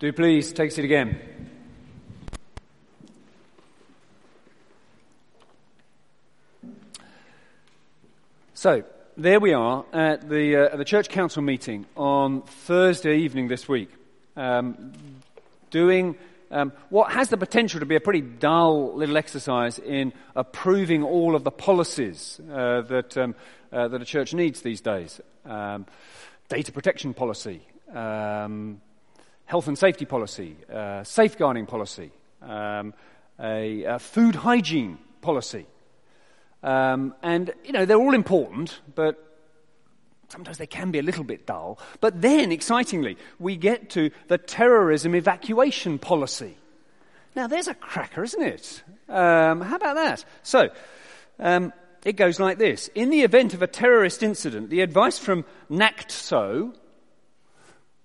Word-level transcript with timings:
Do 0.00 0.10
please 0.14 0.54
take 0.54 0.70
a 0.70 0.72
seat 0.72 0.86
again. 0.86 1.20
So, 8.54 8.82
there 9.18 9.38
we 9.38 9.52
are 9.52 9.84
at 9.92 10.26
the, 10.26 10.56
uh, 10.56 10.72
at 10.72 10.78
the 10.78 10.86
church 10.86 11.10
council 11.10 11.42
meeting 11.42 11.84
on 11.98 12.40
Thursday 12.40 13.18
evening 13.18 13.48
this 13.48 13.68
week, 13.68 13.90
um, 14.38 14.94
doing 15.70 16.16
um, 16.50 16.72
what 16.88 17.12
has 17.12 17.28
the 17.28 17.36
potential 17.36 17.80
to 17.80 17.86
be 17.86 17.96
a 17.96 18.00
pretty 18.00 18.22
dull 18.22 18.94
little 18.94 19.18
exercise 19.18 19.78
in 19.78 20.14
approving 20.34 21.02
all 21.02 21.36
of 21.36 21.44
the 21.44 21.50
policies 21.50 22.40
uh, 22.50 22.80
that, 22.88 23.18
um, 23.18 23.34
uh, 23.70 23.88
that 23.88 24.00
a 24.00 24.06
church 24.06 24.32
needs 24.32 24.62
these 24.62 24.80
days. 24.80 25.20
Um, 25.44 25.84
data 26.48 26.72
protection 26.72 27.12
policy, 27.12 27.60
um, 27.92 28.80
health 29.50 29.66
and 29.66 29.76
safety 29.76 30.04
policy, 30.04 30.56
uh, 30.72 31.02
safeguarding 31.02 31.66
policy, 31.66 32.12
um, 32.40 32.94
a, 33.40 33.82
a, 33.82 33.98
food 33.98 34.36
hygiene 34.36 34.96
policy. 35.22 35.66
Um, 36.62 37.16
and, 37.20 37.52
you 37.64 37.72
know, 37.72 37.84
they're 37.84 37.98
all 37.98 38.14
important, 38.14 38.78
but 38.94 39.18
sometimes 40.28 40.56
they 40.58 40.68
can 40.68 40.92
be 40.92 41.00
a 41.00 41.02
little 41.02 41.24
bit 41.24 41.46
dull. 41.46 41.80
But 42.00 42.22
then, 42.22 42.52
excitingly, 42.52 43.18
we 43.40 43.56
get 43.56 43.90
to 43.90 44.12
the 44.28 44.38
terrorism 44.38 45.16
evacuation 45.16 45.98
policy. 45.98 46.56
Now, 47.34 47.48
there's 47.48 47.66
a 47.66 47.74
cracker, 47.74 48.22
isn't 48.22 48.42
it? 48.42 48.84
Um, 49.08 49.62
how 49.62 49.74
about 49.74 49.96
that? 49.96 50.24
So, 50.44 50.68
um, 51.40 51.72
it 52.04 52.12
goes 52.12 52.38
like 52.38 52.58
this. 52.58 52.86
In 52.94 53.10
the 53.10 53.22
event 53.22 53.52
of 53.54 53.62
a 53.62 53.66
terrorist 53.66 54.22
incident, 54.22 54.70
the 54.70 54.82
advice 54.82 55.18
from 55.18 55.44
NACTSO, 55.68 56.72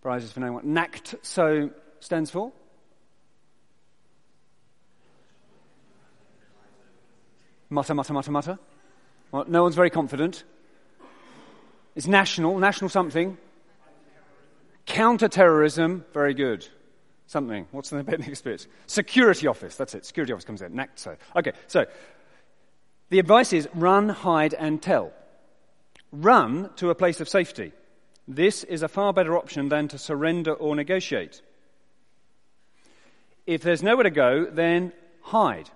prizes 0.05 0.31
for 0.31 0.39
knowing 0.39 0.53
what 0.53 0.67
NACTSO 0.67 1.71
stands 1.99 2.29
for? 2.29 2.51
Mutter, 7.71 7.95
mutter, 7.95 8.13
mutter, 8.13 8.31
mutter. 8.31 8.59
Well, 9.31 9.45
no 9.47 9.63
one's 9.63 9.73
very 9.73 9.89
confident. 9.89 10.43
It's 11.95 12.05
national, 12.05 12.59
national 12.59 12.89
something. 12.89 13.39
Counter-terrorism, 14.85 16.05
very 16.13 16.35
good. 16.35 16.67
Something. 17.25 17.65
What's 17.71 17.89
the 17.89 18.03
next 18.03 18.43
bit? 18.43 18.67
Security 18.85 19.47
office. 19.47 19.75
That's 19.75 19.95
it. 19.95 20.05
Security 20.05 20.33
office 20.33 20.45
comes 20.45 20.61
in. 20.61 20.73
NACTSO. 20.73 21.17
Okay, 21.35 21.53
so 21.65 21.87
the 23.09 23.17
advice 23.17 23.53
is 23.53 23.67
run, 23.73 24.09
hide, 24.09 24.53
and 24.53 24.79
tell. 24.79 25.13
Run 26.11 26.69
to 26.75 26.91
a 26.91 26.95
place 26.95 27.21
of 27.21 27.27
safety. 27.27 27.71
This 28.27 28.63
is 28.63 28.81
a 28.81 28.87
far 28.87 29.13
better 29.13 29.37
option 29.37 29.69
than 29.69 29.87
to 29.89 29.97
surrender 29.97 30.53
or 30.53 30.75
negotiate. 30.75 31.41
If 33.45 33.61
there's 33.61 33.83
nowhere 33.83 34.03
to 34.03 34.09
go, 34.09 34.45
then 34.45 34.93
hide. 35.21 35.69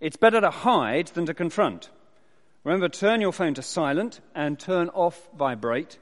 It's 0.00 0.16
better 0.16 0.40
to 0.40 0.50
hide 0.50 1.08
than 1.08 1.26
to 1.26 1.34
confront. 1.34 1.90
Remember, 2.64 2.88
turn 2.88 3.20
your 3.20 3.32
phone 3.32 3.54
to 3.54 3.62
silent 3.62 4.20
and 4.34 4.58
turn 4.58 4.88
off 4.90 5.28
vibrate. 5.36 5.98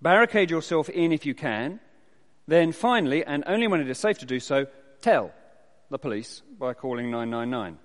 Barricade 0.00 0.50
yourself 0.50 0.88
in 0.88 1.12
if 1.12 1.26
you 1.26 1.34
can. 1.34 1.80
Then 2.46 2.72
finally, 2.72 3.24
and 3.24 3.42
only 3.46 3.66
when 3.66 3.80
it 3.80 3.88
is 3.88 3.98
safe 3.98 4.18
to 4.18 4.26
do 4.26 4.38
so, 4.38 4.66
tell 5.00 5.32
the 5.90 5.98
police 5.98 6.42
by 6.58 6.74
calling 6.74 7.10
999 7.10 7.78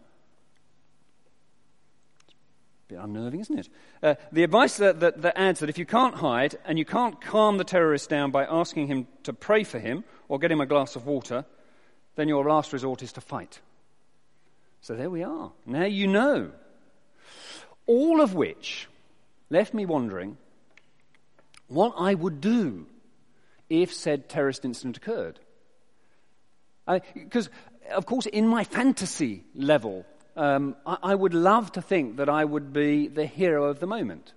bit 2.90 3.00
unnerving, 3.00 3.40
isn't 3.40 3.60
it? 3.60 3.70
Uh, 4.02 4.16
the 4.32 4.44
advice 4.44 4.78
that, 4.78 5.00
that, 5.00 5.22
that 5.22 5.40
adds 5.40 5.60
that 5.60 5.70
if 5.70 5.78
you 5.78 5.86
can't 5.86 6.16
hide 6.16 6.58
and 6.66 6.80
you 6.80 6.86
can't 6.86 7.22
calm 7.22 7.58
the 7.58 7.64
terrorist 7.64 8.10
down 8.10 8.32
by 8.32 8.46
asking 8.46 8.88
him 8.88 9.08
to 9.24 9.32
pray 9.32 9.64
for 9.64 9.80
him 9.80 10.04
or 10.28 10.40
get 10.40 10.52
him 10.52 10.60
a 10.60 10.66
glass 10.66 10.96
of 10.96 11.06
water, 11.06 11.46
then 12.16 12.28
your 12.28 12.44
last 12.44 12.74
resort 12.74 13.04
is 13.04 13.14
to 13.14 13.22
fight. 13.22 13.60
So 14.82 14.96
there 14.96 15.10
we 15.10 15.24
are. 15.24 15.52
Now 15.66 15.86
you 15.86 16.08
know. 16.08 16.52
All 17.86 18.22
of 18.22 18.34
which 18.34 18.88
left 19.50 19.74
me 19.74 19.86
wondering 19.86 20.38
what 21.68 21.94
I 21.98 22.14
would 22.14 22.42
do 22.42 22.88
if 23.70 23.94
said 23.94 24.30
terrorist 24.30 24.66
incident 24.66 24.98
occurred. 24.98 25.40
Because, 27.14 27.50
of 27.92 28.08
course, 28.08 28.26
in 28.26 28.48
my 28.48 28.64
fantasy 28.64 29.44
level, 29.54 30.06
um, 30.40 30.78
I, 30.86 30.98
I 31.04 31.16
would 31.16 31.34
love 31.34 31.74
to 31.74 31.82
think 31.82 32.18
that 32.18 32.30
I 32.30 32.46
would 32.46 32.72
be 32.72 33.08
the 33.10 33.26
hero 33.26 33.66
of 33.66 33.80
the 33.80 33.88
moment, 33.88 34.34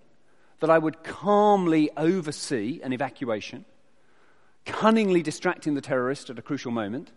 that 0.59 0.69
I 0.69 0.77
would 0.77 1.05
calmly 1.05 1.91
oversee 1.97 2.81
an 2.83 2.93
evacuation, 2.93 3.65
cunningly 4.67 5.23
distracting 5.23 5.75
the 5.75 5.81
terrorist 5.81 6.29
at 6.29 6.39
a 6.39 6.43
crucial 6.43 6.73
moment, 6.73 7.13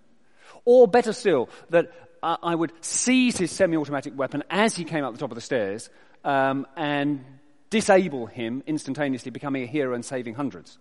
or 0.65 0.87
better 0.87 1.13
still, 1.13 1.49
that 1.71 1.91
I 2.21 2.53
would 2.53 2.71
seize 2.81 3.37
his 3.37 3.51
semi 3.51 3.75
automatic 3.75 4.17
weapon 4.17 4.43
as 4.49 4.75
he 4.75 4.83
came 4.83 5.03
up 5.03 5.13
the 5.13 5.19
top 5.19 5.31
of 5.31 5.35
the 5.35 5.41
stairs 5.41 5.89
um, 6.23 6.67
and 6.75 7.23
disable 7.71 8.27
him 8.27 8.63
instantaneously, 8.67 9.31
becoming 9.31 9.63
a 9.63 9.67
hero 9.67 9.95
and 9.95 10.05
saving 10.05 10.35
hundreds. 10.35 10.77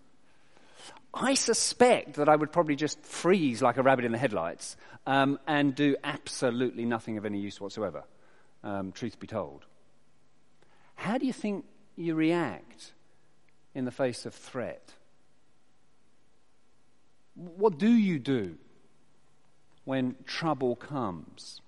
I 1.13 1.35
suspect 1.35 2.15
that 2.15 2.27
I 2.27 2.35
would 2.35 2.51
probably 2.51 2.75
just 2.75 3.01
freeze 3.01 3.61
like 3.61 3.77
a 3.77 3.83
rabbit 3.83 4.03
in 4.05 4.11
the 4.11 4.17
headlights 4.17 4.75
um, 5.07 5.39
and 5.47 5.73
do 5.73 5.95
absolutely 6.03 6.85
nothing 6.85 7.17
of 7.17 7.25
any 7.25 7.39
use 7.39 7.61
whatsoever, 7.61 8.03
um, 8.63 8.91
truth 8.91 9.19
be 9.19 9.27
told. 9.27 9.65
How 10.95 11.17
do 11.17 11.25
you 11.25 11.33
think 11.33 11.65
you 11.95 12.15
react 12.15 12.91
in 13.73 13.85
the 13.85 13.91
face 13.91 14.25
of 14.25 14.33
threat? 14.33 14.93
What 17.35 17.77
do 17.77 17.89
you 17.89 18.19
do 18.19 18.57
when 19.85 20.15
trouble 20.25 20.75
comes? 20.75 21.61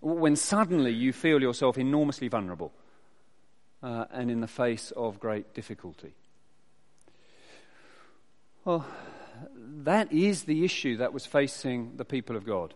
When 0.00 0.36
suddenly 0.36 0.92
you 0.92 1.12
feel 1.12 1.40
yourself 1.40 1.78
enormously 1.78 2.28
vulnerable 2.28 2.72
uh, 3.82 4.06
and 4.10 4.30
in 4.30 4.40
the 4.40 4.48
face 4.48 4.90
of 4.96 5.20
great 5.20 5.54
difficulty? 5.54 6.14
Well, 8.64 8.86
that 9.82 10.10
is 10.10 10.44
the 10.44 10.64
issue 10.64 10.96
that 10.96 11.12
was 11.12 11.26
facing 11.26 11.98
the 11.98 12.04
people 12.06 12.34
of 12.34 12.46
God 12.46 12.72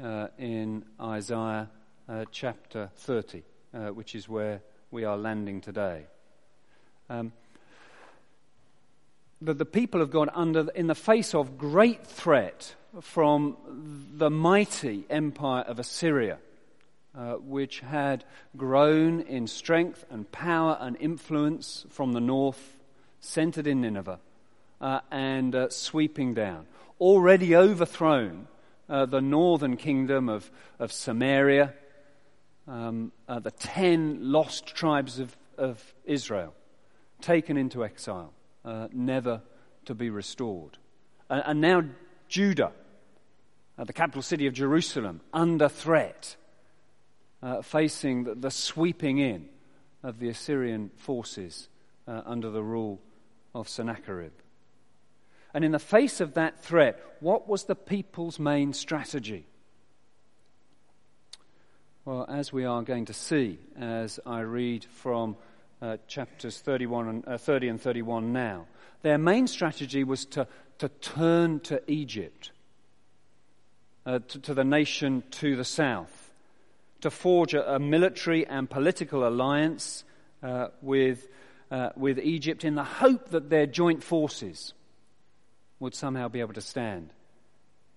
uh, 0.00 0.28
in 0.38 0.84
Isaiah 1.00 1.68
uh, 2.08 2.26
chapter 2.30 2.90
30, 2.94 3.42
uh, 3.74 3.88
which 3.88 4.14
is 4.14 4.28
where 4.28 4.60
we 4.92 5.02
are 5.02 5.16
landing 5.16 5.60
today. 5.60 6.06
Um, 7.10 7.32
the, 9.42 9.54
the 9.54 9.64
people 9.64 10.00
of 10.00 10.12
God, 10.12 10.30
under, 10.32 10.70
in 10.76 10.86
the 10.86 10.94
face 10.94 11.34
of 11.34 11.58
great 11.58 12.06
threat 12.06 12.76
from 13.00 13.56
the 14.14 14.30
mighty 14.30 15.06
empire 15.10 15.64
of 15.64 15.80
Assyria, 15.80 16.38
uh, 17.16 17.32
which 17.32 17.80
had 17.80 18.22
grown 18.56 19.22
in 19.22 19.48
strength 19.48 20.04
and 20.08 20.30
power 20.30 20.78
and 20.80 20.96
influence 21.00 21.84
from 21.90 22.12
the 22.12 22.20
north, 22.20 22.76
centered 23.18 23.66
in 23.66 23.80
Nineveh, 23.80 24.20
uh, 24.80 25.00
and 25.10 25.54
uh, 25.54 25.68
sweeping 25.70 26.34
down. 26.34 26.66
Already 27.00 27.54
overthrown 27.54 28.48
uh, 28.88 29.06
the 29.06 29.20
northern 29.20 29.76
kingdom 29.76 30.28
of, 30.28 30.50
of 30.78 30.92
Samaria, 30.92 31.74
um, 32.68 33.12
uh, 33.28 33.38
the 33.38 33.50
ten 33.50 34.32
lost 34.32 34.66
tribes 34.66 35.18
of, 35.18 35.36
of 35.58 35.94
Israel, 36.04 36.54
taken 37.20 37.56
into 37.56 37.84
exile, 37.84 38.32
uh, 38.64 38.88
never 38.92 39.42
to 39.86 39.94
be 39.94 40.10
restored. 40.10 40.78
and 41.28 41.60
now 41.60 41.84
Judah, 42.28 42.72
uh, 43.78 43.84
the 43.84 43.92
capital 43.92 44.22
city 44.22 44.46
of 44.46 44.54
Jerusalem, 44.54 45.20
under 45.32 45.68
threat, 45.68 46.36
facing 47.62 48.24
the, 48.24 48.34
the, 48.34 48.50
sweeping 48.50 49.18
in 49.18 49.48
of 50.02 50.18
the 50.18 50.28
Assyrian 50.28 50.90
forces 50.96 51.68
under 52.06 52.50
the 52.50 52.62
rule 52.62 53.00
of 53.54 53.68
Sennacherib. 53.68 54.32
And 55.56 55.64
in 55.64 55.72
the 55.72 55.78
face 55.78 56.20
of 56.20 56.34
that 56.34 56.62
threat, 56.62 57.02
what 57.20 57.48
was 57.48 57.64
the 57.64 57.74
people's 57.74 58.38
main 58.38 58.74
strategy? 58.74 59.46
Well, 62.04 62.26
as 62.28 62.52
we 62.52 62.66
are 62.66 62.82
going 62.82 63.06
to 63.06 63.14
see 63.14 63.58
as 63.74 64.20
I 64.26 64.40
read 64.40 64.84
from 64.84 65.34
uh, 65.80 65.96
chapters 66.08 66.58
31 66.58 67.08
and, 67.08 67.26
uh, 67.26 67.38
30 67.38 67.68
and 67.68 67.80
31 67.80 68.34
now, 68.34 68.66
their 69.00 69.16
main 69.16 69.46
strategy 69.46 70.04
was 70.04 70.26
to, 70.26 70.46
to 70.76 70.90
turn 70.90 71.60
to 71.60 71.80
Egypt, 71.90 72.50
uh, 74.04 74.18
to, 74.28 74.38
to, 74.38 74.52
the 74.52 74.62
nation 74.62 75.22
to 75.30 75.56
the 75.56 75.64
south, 75.64 76.34
to 77.00 77.10
forge 77.10 77.54
a, 77.54 77.76
a 77.76 77.78
military 77.78 78.46
and 78.46 78.68
political 78.68 79.26
alliance 79.26 80.04
uh, 80.42 80.68
with, 80.82 81.26
uh, 81.70 81.92
with 81.96 82.18
Egypt 82.18 82.62
in 82.62 82.74
the 82.74 82.84
hope 82.84 83.30
that 83.30 83.48
their 83.48 83.64
joint 83.64 84.02
forces 84.02 84.74
would 85.80 85.94
somehow 85.94 86.28
be 86.28 86.40
able 86.40 86.54
to 86.54 86.60
stand 86.60 87.10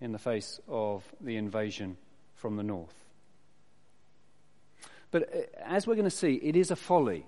in 0.01 0.11
the 0.11 0.19
face 0.19 0.59
of 0.67 1.03
the 1.21 1.35
invasion 1.35 1.97
from 2.35 2.55
the 2.55 2.63
north. 2.63 2.93
But 5.11 5.23
uh, 5.23 5.39
as 5.65 5.87
we're 5.87 5.95
going 5.95 6.03
to 6.05 6.09
see, 6.09 6.35
it 6.35 6.55
is 6.55 6.71
a 6.71 6.75
folly. 6.75 7.25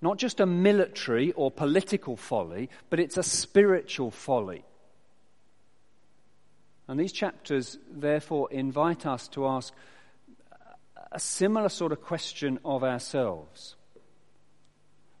Not 0.00 0.18
just 0.18 0.40
a 0.40 0.46
military 0.46 1.32
or 1.32 1.50
political 1.50 2.16
folly, 2.16 2.70
but 2.90 2.98
it's 2.98 3.16
a 3.16 3.22
spiritual 3.22 4.10
folly. 4.10 4.64
And 6.88 6.98
these 6.98 7.12
chapters, 7.12 7.78
therefore, 7.90 8.50
invite 8.50 9.06
us 9.06 9.28
to 9.28 9.46
ask 9.46 9.72
a 11.12 11.20
similar 11.20 11.68
sort 11.68 11.92
of 11.92 12.02
question 12.02 12.58
of 12.64 12.82
ourselves. 12.82 13.76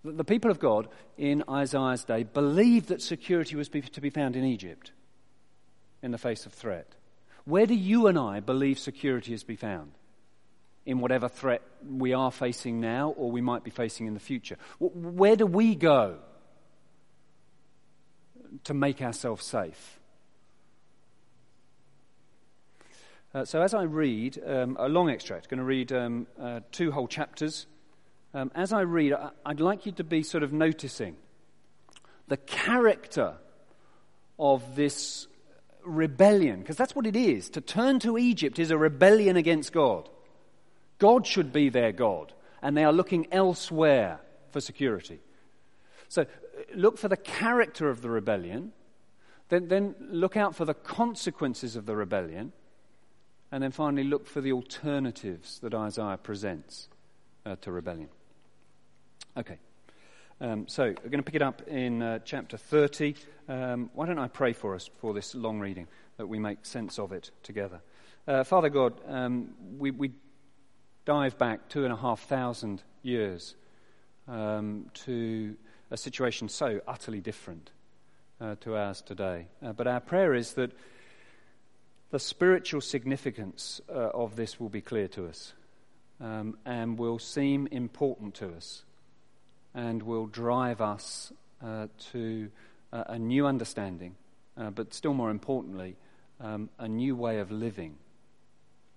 The 0.04 0.24
people 0.24 0.50
of 0.50 0.58
God 0.58 0.88
in 1.16 1.44
Isaiah's 1.48 2.04
day 2.04 2.24
believed 2.24 2.88
that 2.88 3.00
security 3.00 3.54
was 3.54 3.68
to 3.68 4.00
be 4.00 4.10
found 4.10 4.34
in 4.34 4.44
Egypt 4.44 4.90
in 6.02 6.10
the 6.10 6.18
face 6.18 6.44
of 6.44 6.52
threat. 6.52 6.94
Where 7.44 7.66
do 7.66 7.74
you 7.74 8.08
and 8.08 8.18
I 8.18 8.40
believe 8.40 8.78
security 8.78 9.32
is 9.32 9.42
to 9.42 9.46
be 9.46 9.56
found? 9.56 9.92
In 10.84 10.98
whatever 10.98 11.28
threat 11.28 11.62
we 11.88 12.12
are 12.12 12.32
facing 12.32 12.80
now 12.80 13.10
or 13.10 13.30
we 13.30 13.40
might 13.40 13.62
be 13.62 13.70
facing 13.70 14.06
in 14.06 14.14
the 14.14 14.20
future. 14.20 14.56
Where 14.80 15.36
do 15.36 15.46
we 15.46 15.76
go 15.76 16.18
to 18.64 18.74
make 18.74 19.00
ourselves 19.00 19.44
safe? 19.44 20.00
Uh, 23.34 23.44
so, 23.44 23.62
as 23.62 23.72
I 23.72 23.84
read 23.84 24.42
um, 24.44 24.76
a 24.78 24.88
long 24.88 25.08
extract, 25.08 25.46
I'm 25.46 25.50
going 25.50 25.58
to 25.60 25.64
read 25.64 25.92
um, 25.92 26.26
uh, 26.38 26.60
two 26.70 26.90
whole 26.90 27.08
chapters. 27.08 27.66
Um, 28.34 28.50
as 28.54 28.72
I 28.72 28.80
read, 28.80 29.12
I, 29.12 29.30
I'd 29.44 29.60
like 29.60 29.86
you 29.86 29.92
to 29.92 30.04
be 30.04 30.22
sort 30.22 30.42
of 30.42 30.52
noticing 30.52 31.16
the 32.28 32.36
character 32.36 33.34
of 34.38 34.74
this 34.74 35.26
rebellion, 35.84 36.60
because 36.60 36.76
that's 36.76 36.96
what 36.96 37.06
it 37.06 37.16
is. 37.16 37.50
To 37.50 37.60
turn 37.60 37.98
to 38.00 38.16
Egypt 38.16 38.58
is 38.58 38.70
a 38.70 38.78
rebellion 38.78 39.36
against 39.36 39.72
God. 39.72 40.08
God 40.98 41.26
should 41.26 41.52
be 41.52 41.68
their 41.68 41.92
God, 41.92 42.32
and 42.62 42.76
they 42.76 42.84
are 42.84 42.92
looking 42.92 43.26
elsewhere 43.32 44.20
for 44.50 44.60
security. 44.60 45.20
So, 46.08 46.26
look 46.74 46.98
for 46.98 47.08
the 47.08 47.16
character 47.16 47.90
of 47.90 48.02
the 48.02 48.10
rebellion, 48.10 48.72
then, 49.48 49.68
then 49.68 49.94
look 50.00 50.36
out 50.36 50.54
for 50.54 50.64
the 50.64 50.74
consequences 50.74 51.76
of 51.76 51.86
the 51.86 51.96
rebellion 51.96 52.52
and 53.52 53.62
then 53.62 53.70
finally, 53.70 54.02
look 54.02 54.26
for 54.26 54.40
the 54.40 54.52
alternatives 54.52 55.58
that 55.58 55.74
Isaiah 55.74 56.18
presents 56.20 56.88
uh, 57.44 57.56
to 57.60 57.70
rebellion. 57.70 58.08
Okay. 59.34 59.56
Um, 60.42 60.68
so, 60.68 60.84
we're 60.84 61.08
going 61.08 61.12
to 61.12 61.22
pick 61.22 61.36
it 61.36 61.40
up 61.40 61.66
in 61.66 62.02
uh, 62.02 62.18
chapter 62.22 62.58
30. 62.58 63.14
Um, 63.48 63.90
why 63.94 64.04
don't 64.04 64.18
I 64.18 64.28
pray 64.28 64.52
for 64.52 64.74
us 64.74 64.90
for 64.98 65.14
this 65.14 65.34
long 65.34 65.58
reading 65.58 65.86
that 66.18 66.26
we 66.26 66.38
make 66.38 66.66
sense 66.66 66.98
of 66.98 67.12
it 67.12 67.30
together? 67.42 67.80
Uh, 68.28 68.44
Father 68.44 68.68
God, 68.68 68.92
um, 69.08 69.54
we, 69.78 69.90
we, 69.90 70.12
dive 71.04 71.36
back 71.36 71.68
two 71.68 71.82
and 71.82 71.92
a 71.92 71.96
half 71.96 72.20
thousand 72.28 72.80
years 73.02 73.56
um, 74.28 74.86
to 74.94 75.56
a 75.90 75.96
situation 75.96 76.48
so 76.48 76.80
utterly 76.86 77.20
different 77.20 77.72
uh, 78.40 78.54
to 78.60 78.76
ours 78.76 79.02
today. 79.02 79.46
Uh, 79.64 79.72
but 79.72 79.88
our 79.88 79.98
prayer 79.98 80.32
is 80.32 80.52
that 80.52 80.70
the 82.10 82.20
spiritual 82.20 82.80
significance 82.80 83.80
uh, 83.88 84.10
of 84.14 84.36
this 84.36 84.60
will 84.60 84.68
be 84.68 84.80
clear 84.80 85.08
to 85.08 85.26
us 85.26 85.54
um, 86.20 86.56
and 86.64 86.98
will 86.98 87.18
seem 87.18 87.66
important 87.72 88.34
to 88.34 88.54
us 88.54 88.84
and 89.74 90.02
will 90.02 90.26
drive 90.26 90.80
us 90.80 91.32
uh, 91.64 91.86
to 92.12 92.50
uh, 92.92 93.04
a 93.08 93.18
new 93.18 93.46
understanding, 93.46 94.14
uh, 94.56 94.70
but 94.70 94.92
still 94.92 95.14
more 95.14 95.30
importantly, 95.30 95.96
um, 96.40 96.68
a 96.78 96.88
new 96.88 97.16
way 97.16 97.38
of 97.38 97.50
living 97.50 97.96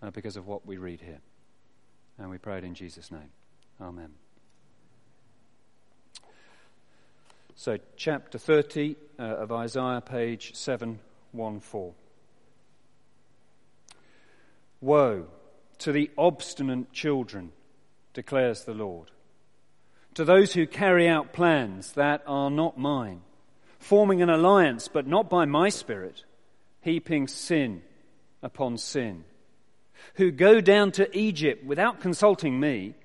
uh, 0.01 0.09
because 0.11 0.35
of 0.35 0.47
what 0.47 0.65
we 0.65 0.77
read 0.77 1.01
here. 1.01 1.21
And 2.17 2.29
we 2.29 2.37
pray 2.37 2.57
it 2.57 2.63
in 2.63 2.73
Jesus' 2.73 3.11
name. 3.11 3.29
Amen. 3.81 4.11
So, 7.55 7.77
chapter 7.95 8.37
30 8.37 8.95
uh, 9.17 9.23
of 9.23 9.51
Isaiah, 9.51 10.01
page 10.01 10.55
714. 10.55 11.93
Woe 14.81 15.27
to 15.79 15.91
the 15.91 16.11
obstinate 16.17 16.91
children, 16.91 17.51
declares 18.13 18.63
the 18.63 18.73
Lord, 18.73 19.11
to 20.15 20.25
those 20.25 20.53
who 20.53 20.65
carry 20.65 21.07
out 21.07 21.33
plans 21.33 21.91
that 21.93 22.23
are 22.25 22.49
not 22.49 22.77
mine, 22.77 23.21
forming 23.79 24.21
an 24.21 24.29
alliance, 24.29 24.87
but 24.87 25.05
not 25.05 25.29
by 25.29 25.45
my 25.45 25.69
spirit, 25.69 26.23
heaping 26.81 27.27
sin 27.27 27.81
upon 28.41 28.77
sin, 28.77 29.23
who 30.15 30.31
go 30.31 30.61
down 30.61 30.91
to 30.91 31.17
Egypt 31.17 31.65
without 31.65 31.99
consulting 31.99 32.59
me, 32.59 32.95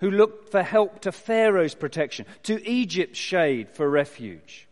who 0.00 0.10
look 0.10 0.50
for 0.50 0.62
help 0.62 1.00
to 1.00 1.12
Pharaoh's 1.12 1.74
protection, 1.74 2.26
to 2.44 2.68
Egypt's 2.68 3.18
shade 3.18 3.70
for 3.70 3.88
refuge. 3.88 4.68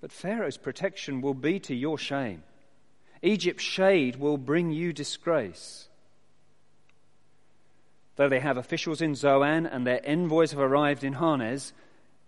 But 0.00 0.12
Pharaoh's 0.12 0.58
protection 0.58 1.22
will 1.22 1.34
be 1.34 1.58
to 1.60 1.74
your 1.74 1.98
shame 1.98 2.42
Egypt's 3.24 3.64
shade 3.64 4.16
will 4.16 4.36
bring 4.36 4.70
you 4.70 4.92
disgrace. 4.92 5.88
Though 8.16 8.28
they 8.28 8.40
have 8.40 8.56
officials 8.56 9.00
in 9.00 9.14
Zoan 9.14 9.66
and 9.66 9.86
their 9.86 10.00
envoys 10.04 10.52
have 10.52 10.60
arrived 10.60 11.02
in 11.02 11.14
Hanes, 11.14 11.72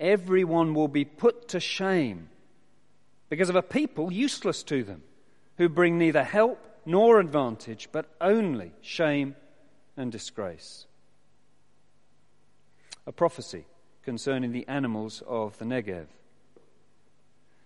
everyone 0.00 0.75
will 0.75 0.88
be 0.88 1.05
put 1.05 1.49
to 1.49 1.61
shame 1.61 2.29
because 3.29 3.49
of 3.49 3.56
a 3.56 3.62
people 3.62 4.12
useless 4.12 4.62
to 4.65 4.85
them, 4.85 5.03
who 5.56 5.69
bring 5.69 5.99
neither 5.99 6.23
help 6.23 6.65
nor 6.85 7.19
advantage, 7.19 7.88
but 7.91 8.06
only 8.21 8.73
shame 8.81 9.35
and 9.97 10.12
disgrace. 10.12 10.87
A 13.06 13.12
prophecy 13.12 13.65
concerning 14.05 14.53
the 14.53 14.67
animals 14.69 15.23
of 15.27 15.59
the 15.59 15.65
Negev. 15.65 16.06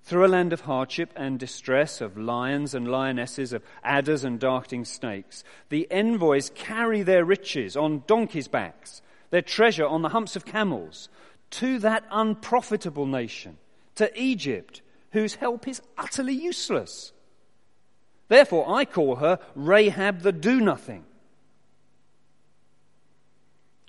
Through 0.03 0.27
a 0.27 0.29
land 0.29 0.53
of 0.53 0.63
hardship 0.63 1.13
and 1.15 1.39
distress, 1.39 2.01
of 2.01 2.19
lions 2.19 2.75
and 2.75 2.91
lionesses, 2.91 3.53
of 3.53 3.63
adders 3.85 4.25
and 4.25 4.41
darting 4.41 4.85
snakes, 4.85 5.45
the 5.69 5.87
envoys 5.91 6.51
carry 6.55 7.03
their 7.03 7.25
riches 7.25 7.77
on 7.77 8.03
donkeys' 8.07 8.49
backs, 8.49 9.03
their 9.31 9.43
treasure 9.43 9.87
on 9.87 10.03
the 10.03 10.09
humps 10.09 10.37
of 10.37 10.45
camels, 10.45 11.09
to 11.51 11.79
that 11.81 12.05
unprofitable 12.11 13.07
nation, 13.07 13.59
to 13.95 14.11
Egypt, 14.21 14.83
whose 15.13 15.37
help 15.37 15.69
is 15.69 15.83
utterly 15.97 16.35
useless. 16.35 17.13
Therefore, 18.29 18.73
I 18.75 18.85
call 18.85 19.17
her 19.17 19.39
Rahab 19.55 20.23
the 20.23 20.33
Do 20.33 20.61
Nothing 20.61 21.05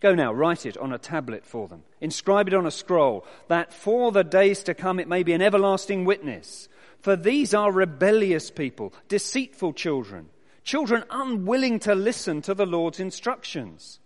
Go 0.01 0.15
now, 0.15 0.33
write 0.33 0.65
it 0.65 0.77
on 0.77 0.91
a 0.91 0.97
tablet 0.97 1.45
for 1.45 1.67
them. 1.67 1.83
Inscribe 2.01 2.47
it 2.47 2.55
on 2.55 2.65
a 2.65 2.71
scroll, 2.71 3.23
that 3.47 3.71
for 3.71 4.11
the 4.11 4.23
days 4.23 4.63
to 4.63 4.73
come 4.73 4.99
it 4.99 5.07
may 5.07 5.21
be 5.21 5.33
an 5.33 5.43
everlasting 5.43 6.05
witness. 6.05 6.67
For 7.01 7.15
these 7.15 7.53
are 7.53 7.71
rebellious 7.71 8.49
people, 8.49 8.93
deceitful 9.07 9.73
children, 9.73 10.29
children 10.63 11.03
unwilling 11.11 11.79
to 11.81 11.93
listen 11.93 12.41
to 12.43 12.55
the 12.55 12.65
Lord's 12.65 12.99
instructions. 12.99 13.99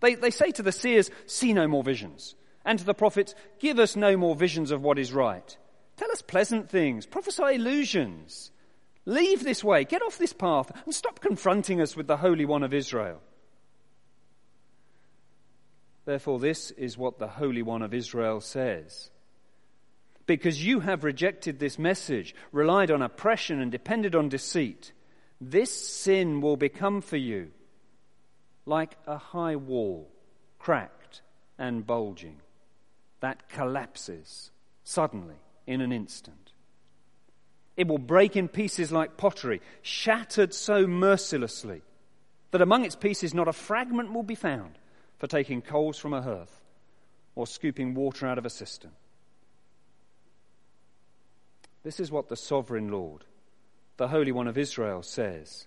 They, 0.00 0.16
they 0.16 0.32
say 0.32 0.50
to 0.52 0.62
the 0.62 0.72
seers, 0.72 1.10
See 1.26 1.52
no 1.52 1.68
more 1.68 1.84
visions. 1.84 2.34
And 2.64 2.78
to 2.80 2.84
the 2.84 2.94
prophets, 2.94 3.36
Give 3.60 3.78
us 3.78 3.94
no 3.94 4.16
more 4.16 4.34
visions 4.34 4.72
of 4.72 4.82
what 4.82 4.98
is 4.98 5.12
right. 5.12 5.56
Tell 5.96 6.10
us 6.10 6.22
pleasant 6.22 6.68
things, 6.68 7.06
prophesy 7.06 7.54
illusions. 7.54 8.50
Leave 9.04 9.44
this 9.44 9.62
way, 9.62 9.84
get 9.84 10.02
off 10.02 10.18
this 10.18 10.32
path, 10.32 10.70
and 10.84 10.92
stop 10.92 11.20
confronting 11.20 11.80
us 11.80 11.96
with 11.96 12.08
the 12.08 12.16
Holy 12.16 12.44
One 12.44 12.64
of 12.64 12.74
Israel. 12.74 13.20
Therefore, 16.04 16.38
this 16.38 16.70
is 16.72 16.98
what 16.98 17.18
the 17.18 17.28
Holy 17.28 17.62
One 17.62 17.82
of 17.82 17.94
Israel 17.94 18.40
says. 18.40 19.10
Because 20.26 20.64
you 20.64 20.80
have 20.80 21.04
rejected 21.04 21.58
this 21.58 21.78
message, 21.78 22.34
relied 22.50 22.90
on 22.90 23.02
oppression, 23.02 23.60
and 23.60 23.70
depended 23.70 24.14
on 24.14 24.28
deceit, 24.28 24.92
this 25.40 25.72
sin 25.72 26.40
will 26.40 26.56
become 26.56 27.00
for 27.00 27.16
you 27.16 27.50
like 28.64 28.96
a 29.06 29.18
high 29.18 29.56
wall, 29.56 30.08
cracked 30.58 31.20
and 31.58 31.86
bulging, 31.86 32.40
that 33.20 33.48
collapses 33.48 34.50
suddenly 34.84 35.36
in 35.66 35.80
an 35.80 35.92
instant. 35.92 36.52
It 37.76 37.88
will 37.88 37.98
break 37.98 38.36
in 38.36 38.48
pieces 38.48 38.92
like 38.92 39.16
pottery, 39.16 39.60
shattered 39.82 40.54
so 40.54 40.86
mercilessly 40.86 41.82
that 42.50 42.62
among 42.62 42.84
its 42.84 42.96
pieces 42.96 43.34
not 43.34 43.48
a 43.48 43.52
fragment 43.52 44.12
will 44.12 44.22
be 44.22 44.34
found 44.34 44.78
for 45.22 45.28
taking 45.28 45.62
coals 45.62 45.96
from 45.96 46.12
a 46.12 46.20
hearth 46.20 46.60
or 47.36 47.46
scooping 47.46 47.94
water 47.94 48.26
out 48.26 48.38
of 48.38 48.44
a 48.44 48.50
cistern. 48.50 48.90
This 51.84 52.00
is 52.00 52.10
what 52.10 52.28
the 52.28 52.34
sovereign 52.34 52.88
Lord, 52.88 53.22
the 53.98 54.08
Holy 54.08 54.32
One 54.32 54.48
of 54.48 54.58
Israel, 54.58 55.00
says 55.04 55.66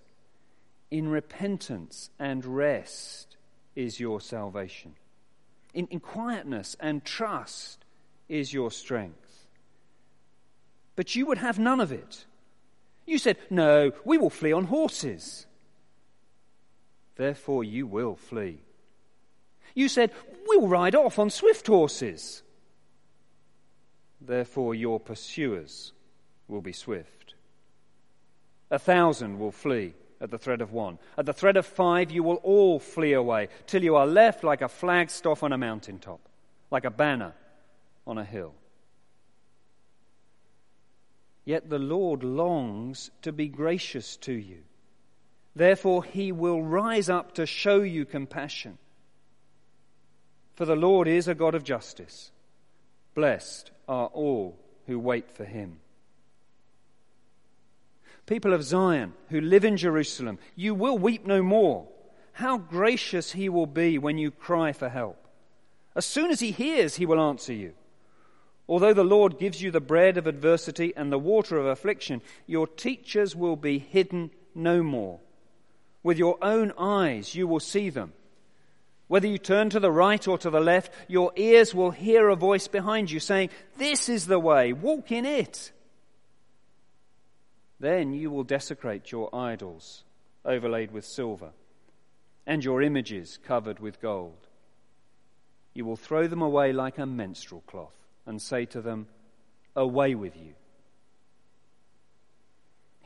In 0.90 1.08
repentance 1.08 2.10
and 2.18 2.44
rest 2.44 3.38
is 3.74 3.98
your 3.98 4.20
salvation, 4.20 4.92
in, 5.72 5.86
in 5.86 6.00
quietness 6.00 6.76
and 6.78 7.02
trust 7.02 7.82
is 8.28 8.52
your 8.52 8.70
strength. 8.70 9.46
But 10.96 11.16
you 11.16 11.24
would 11.24 11.38
have 11.38 11.58
none 11.58 11.80
of 11.80 11.92
it. 11.92 12.26
You 13.06 13.16
said, 13.16 13.38
No, 13.48 13.92
we 14.04 14.18
will 14.18 14.28
flee 14.28 14.52
on 14.52 14.64
horses. 14.64 15.46
Therefore, 17.14 17.64
you 17.64 17.86
will 17.86 18.16
flee. 18.16 18.58
You 19.76 19.88
said, 19.88 20.10
We'll 20.48 20.66
ride 20.66 20.96
off 20.96 21.20
on 21.20 21.30
swift 21.30 21.66
horses. 21.68 22.42
Therefore, 24.20 24.74
your 24.74 24.98
pursuers 24.98 25.92
will 26.48 26.62
be 26.62 26.72
swift. 26.72 27.34
A 28.70 28.78
thousand 28.78 29.38
will 29.38 29.52
flee 29.52 29.94
at 30.20 30.30
the 30.30 30.38
threat 30.38 30.60
of 30.60 30.72
one. 30.72 30.98
At 31.18 31.26
the 31.26 31.32
threat 31.32 31.56
of 31.56 31.66
five, 31.66 32.10
you 32.10 32.22
will 32.22 32.36
all 32.36 32.80
flee 32.80 33.12
away, 33.12 33.48
till 33.66 33.84
you 33.84 33.96
are 33.96 34.06
left 34.06 34.42
like 34.42 34.62
a 34.62 34.68
flagstaff 34.68 35.42
on 35.42 35.52
a 35.52 35.58
mountaintop, 35.58 36.20
like 36.70 36.84
a 36.84 36.90
banner 36.90 37.34
on 38.06 38.18
a 38.18 38.24
hill. 38.24 38.54
Yet 41.44 41.68
the 41.68 41.78
Lord 41.78 42.24
longs 42.24 43.10
to 43.22 43.30
be 43.30 43.48
gracious 43.48 44.16
to 44.18 44.32
you. 44.32 44.62
Therefore, 45.54 46.02
he 46.02 46.32
will 46.32 46.62
rise 46.62 47.08
up 47.08 47.34
to 47.34 47.46
show 47.46 47.82
you 47.82 48.04
compassion. 48.04 48.78
For 50.56 50.64
the 50.64 50.74
Lord 50.74 51.06
is 51.06 51.28
a 51.28 51.34
God 51.34 51.54
of 51.54 51.64
justice. 51.64 52.32
Blessed 53.14 53.70
are 53.86 54.06
all 54.06 54.58
who 54.86 54.98
wait 54.98 55.30
for 55.30 55.44
him. 55.44 55.80
People 58.24 58.54
of 58.54 58.64
Zion 58.64 59.12
who 59.28 59.40
live 59.40 59.64
in 59.64 59.76
Jerusalem, 59.76 60.38
you 60.56 60.74
will 60.74 60.98
weep 60.98 61.26
no 61.26 61.42
more. 61.42 61.86
How 62.32 62.58
gracious 62.58 63.32
he 63.32 63.48
will 63.48 63.66
be 63.66 63.98
when 63.98 64.18
you 64.18 64.30
cry 64.30 64.72
for 64.72 64.88
help. 64.88 65.28
As 65.94 66.06
soon 66.06 66.30
as 66.30 66.40
he 66.40 66.50
hears, 66.50 66.96
he 66.96 67.06
will 67.06 67.20
answer 67.20 67.52
you. 67.52 67.74
Although 68.68 68.94
the 68.94 69.04
Lord 69.04 69.38
gives 69.38 69.62
you 69.62 69.70
the 69.70 69.80
bread 69.80 70.16
of 70.16 70.26
adversity 70.26 70.92
and 70.96 71.12
the 71.12 71.18
water 71.18 71.58
of 71.58 71.66
affliction, 71.66 72.20
your 72.46 72.66
teachers 72.66 73.36
will 73.36 73.56
be 73.56 73.78
hidden 73.78 74.30
no 74.54 74.82
more. 74.82 75.20
With 76.02 76.18
your 76.18 76.38
own 76.42 76.72
eyes 76.78 77.34
you 77.34 77.46
will 77.46 77.60
see 77.60 77.90
them. 77.90 78.12
Whether 79.08 79.28
you 79.28 79.38
turn 79.38 79.70
to 79.70 79.80
the 79.80 79.92
right 79.92 80.26
or 80.26 80.36
to 80.38 80.50
the 80.50 80.60
left, 80.60 80.92
your 81.06 81.32
ears 81.36 81.74
will 81.74 81.92
hear 81.92 82.28
a 82.28 82.36
voice 82.36 82.66
behind 82.66 83.10
you 83.10 83.20
saying, 83.20 83.50
This 83.78 84.08
is 84.08 84.26
the 84.26 84.40
way, 84.40 84.72
walk 84.72 85.12
in 85.12 85.24
it. 85.24 85.72
Then 87.78 88.12
you 88.12 88.30
will 88.30 88.44
desecrate 88.44 89.12
your 89.12 89.34
idols 89.34 90.02
overlaid 90.44 90.90
with 90.90 91.04
silver 91.04 91.50
and 92.46 92.64
your 92.64 92.80
images 92.82 93.38
covered 93.44 93.80
with 93.80 94.00
gold. 94.00 94.46
You 95.74 95.84
will 95.84 95.96
throw 95.96 96.26
them 96.26 96.42
away 96.42 96.72
like 96.72 96.98
a 96.98 97.06
menstrual 97.06 97.62
cloth 97.66 97.94
and 98.24 98.40
say 98.40 98.64
to 98.66 98.80
them, 98.80 99.08
Away 99.74 100.14
with 100.14 100.36
you. 100.36 100.54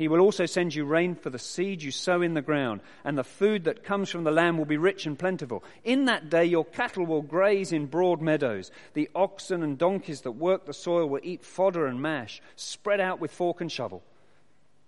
He 0.01 0.09
will 0.09 0.21
also 0.21 0.47
send 0.47 0.75
you 0.75 0.87
rain 0.87 1.15
for 1.15 1.29
the 1.29 1.39
seed 1.39 1.83
you 1.83 1.91
sow 1.91 2.23
in 2.23 2.33
the 2.33 2.41
ground, 2.41 2.81
and 3.05 3.19
the 3.19 3.23
food 3.23 3.65
that 3.65 3.85
comes 3.85 4.09
from 4.09 4.25
the 4.25 4.31
land 4.31 4.57
will 4.57 4.65
be 4.65 4.79
rich 4.79 5.05
and 5.05 5.19
plentiful. 5.19 5.63
In 5.85 6.07
that 6.07 6.31
day 6.31 6.47
your 6.47 6.65
cattle 6.65 7.05
will 7.05 7.21
graze 7.21 7.71
in 7.71 7.85
broad 7.85 8.23
meadows. 8.23 8.71
The 8.95 9.11
oxen 9.15 9.63
and 9.63 9.77
donkeys 9.77 10.23
that 10.23 10.33
work 10.33 10.65
the 10.65 10.73
soil 10.73 11.07
will 11.07 11.21
eat 11.23 11.45
fodder 11.45 11.85
and 11.87 12.01
mash, 12.01 12.41
spread 12.57 12.99
out 12.99 13.21
with 13.21 13.31
fork 13.31 13.61
and 13.61 13.71
shovel. 13.71 14.03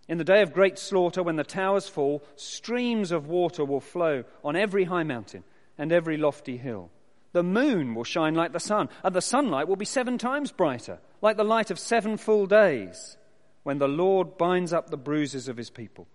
In 0.09 0.17
the 0.17 0.25
day 0.25 0.41
of 0.41 0.55
great 0.55 0.79
slaughter, 0.79 1.23
when 1.23 1.37
the 1.37 1.45
towers 1.45 1.87
fall, 1.87 2.23
streams 2.37 3.13
of 3.13 3.27
water 3.27 3.67
will 3.67 3.81
flow 3.81 4.25
on 4.43 4.57
every 4.57 4.85
high 4.85 5.05
mountain 5.05 5.45
and 5.77 5.93
every 5.93 6.17
lofty 6.17 6.57
hill. 6.57 6.89
The 7.33 7.43
moon 7.43 7.95
will 7.95 8.05
shine 8.05 8.35
like 8.35 8.55
the 8.55 8.61
sun, 8.61 8.89
and 9.05 9.15
the 9.15 9.21
sunlight 9.21 9.69
will 9.69 9.77
be 9.77 9.85
seven 9.85 10.17
times 10.17 10.53
brighter, 10.53 11.01
like 11.21 11.37
the 11.37 11.45
light 11.45 11.71
of 11.71 11.79
seven 11.79 12.17
full 12.17 12.47
days, 12.47 13.19
when 13.63 13.79
the 13.79 13.89
Lord 13.89 14.37
binds 14.37 14.73
up 14.73 14.91
the 14.91 14.97
bruises 14.97 15.49
of 15.49 15.57
his 15.57 15.71
people 15.71 16.09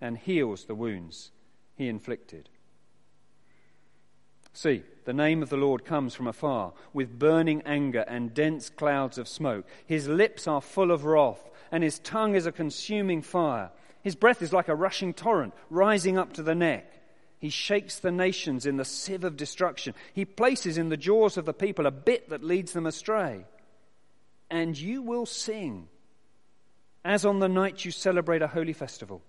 and 0.00 0.16
heals 0.16 0.64
the 0.64 0.74
wounds 0.74 1.30
he 1.76 1.88
inflicted. 1.88 2.48
See, 4.52 4.82
the 5.04 5.12
name 5.12 5.42
of 5.42 5.50
the 5.50 5.56
Lord 5.56 5.84
comes 5.84 6.14
from 6.14 6.26
afar, 6.26 6.72
with 6.92 7.18
burning 7.18 7.62
anger 7.62 8.04
and 8.08 8.34
dense 8.34 8.70
clouds 8.70 9.18
of 9.18 9.28
smoke. 9.28 9.66
His 9.86 10.08
lips 10.08 10.48
are 10.48 10.60
full 10.60 10.90
of 10.90 11.04
wrath 11.04 11.48
and 11.70 11.84
his 11.84 11.98
tongue 11.98 12.34
is 12.34 12.46
a 12.46 12.52
consuming 12.52 13.22
fire. 13.22 13.70
His 14.02 14.14
breath 14.14 14.42
is 14.42 14.52
like 14.52 14.68
a 14.68 14.74
rushing 14.74 15.12
torrent, 15.12 15.54
rising 15.70 16.18
up 16.18 16.32
to 16.34 16.42
the 16.42 16.54
neck. 16.54 16.92
He 17.38 17.50
shakes 17.50 17.98
the 17.98 18.10
nations 18.10 18.66
in 18.66 18.76
the 18.76 18.84
sieve 18.84 19.24
of 19.24 19.36
destruction. 19.36 19.94
He 20.12 20.24
places 20.24 20.78
in 20.78 20.88
the 20.88 20.96
jaws 20.96 21.36
of 21.36 21.44
the 21.44 21.52
people 21.52 21.86
a 21.86 21.90
bit 21.90 22.30
that 22.30 22.42
leads 22.42 22.72
them 22.72 22.86
astray. 22.86 23.44
And 24.50 24.76
you 24.76 25.02
will 25.02 25.26
sing 25.26 25.88
as 27.04 27.24
on 27.24 27.38
the 27.38 27.48
night 27.48 27.84
you 27.84 27.90
celebrate 27.90 28.42
a 28.42 28.48
holy 28.48 28.72
festival. 28.72 29.22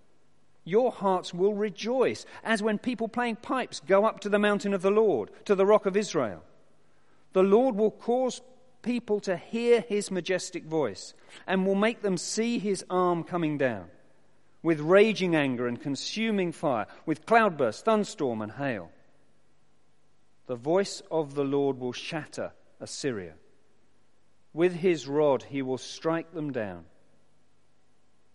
Your 0.63 0.91
hearts 0.91 1.33
will 1.33 1.53
rejoice 1.53 2.25
as 2.43 2.61
when 2.61 2.77
people 2.77 3.07
playing 3.07 3.37
pipes 3.37 3.81
go 3.85 4.05
up 4.05 4.19
to 4.21 4.29
the 4.29 4.39
mountain 4.39 4.73
of 4.73 4.81
the 4.81 4.91
Lord, 4.91 5.31
to 5.45 5.55
the 5.55 5.65
rock 5.65 5.85
of 5.85 5.97
Israel. 5.97 6.43
The 7.33 7.43
Lord 7.43 7.75
will 7.75 7.91
cause 7.91 8.41
people 8.81 9.19
to 9.21 9.37
hear 9.37 9.81
his 9.81 10.11
majestic 10.11 10.65
voice 10.65 11.13
and 11.47 11.65
will 11.65 11.75
make 11.75 12.01
them 12.01 12.17
see 12.17 12.59
his 12.59 12.83
arm 12.89 13.23
coming 13.23 13.57
down 13.57 13.89
with 14.61 14.79
raging 14.79 15.35
anger 15.35 15.67
and 15.67 15.81
consuming 15.81 16.51
fire, 16.51 16.87
with 17.05 17.25
cloudburst, 17.25 17.85
thunderstorm, 17.85 18.41
and 18.41 18.51
hail. 18.53 18.91
The 20.47 20.55
voice 20.55 21.01
of 21.09 21.35
the 21.35 21.43
Lord 21.43 21.79
will 21.79 21.93
shatter 21.93 22.51
Assyria. 22.79 23.35
With 24.53 24.73
his 24.73 25.07
rod 25.07 25.43
he 25.43 25.61
will 25.61 25.77
strike 25.77 26.33
them 26.33 26.51
down. 26.51 26.85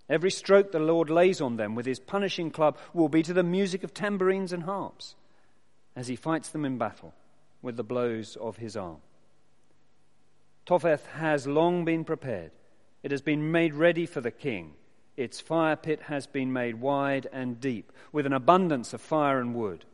Every 0.09 0.31
stroke 0.31 0.73
the 0.73 0.79
Lord 0.79 1.09
lays 1.09 1.41
on 1.41 1.57
them 1.57 1.75
with 1.75 1.87
his 1.87 1.99
punishing 1.99 2.51
club 2.51 2.77
will 2.93 3.09
be 3.09 3.23
to 3.23 3.33
the 3.33 3.43
music 3.43 3.85
of 3.85 3.95
tambourines 3.95 4.53
and 4.53 4.65
harps 4.65 5.15
as 5.97 6.09
he 6.09 6.17
fights 6.17 6.51
them 6.51 6.65
in 6.65 6.77
battle 6.77 7.15
with 7.63 7.77
the 7.77 7.85
blows 7.85 8.37
of 8.37 8.59
his 8.59 8.77
arm. 8.77 8.99
Topheth 10.67 11.07
has 11.07 11.47
long 11.47 11.85
been 11.85 12.05
prepared. 12.05 12.51
It 13.03 13.11
has 13.11 13.23
been 13.23 13.51
made 13.51 13.75
ready 13.75 14.07
for 14.07 14.21
the 14.21 14.31
king. 14.31 14.75
Its 15.17 15.41
fire 15.41 15.77
pit 15.77 16.03
has 16.03 16.27
been 16.27 16.53
made 16.53 16.81
wide 16.81 17.29
and 17.33 17.61
deep, 17.61 17.93
with 18.13 18.27
an 18.27 18.33
abundance 18.33 18.93
of 18.93 19.01
fire 19.01 19.41
and 19.41 19.55
wood. 19.55 19.85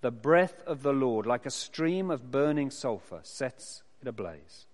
The 0.00 0.10
breath 0.10 0.62
of 0.66 0.82
the 0.82 0.92
Lord, 0.92 1.26
like 1.26 1.46
a 1.46 1.50
stream 1.50 2.10
of 2.10 2.30
burning 2.30 2.70
sulfur, 2.70 3.20
sets 3.22 3.82
it 4.00 4.08
ablaze. 4.08 4.66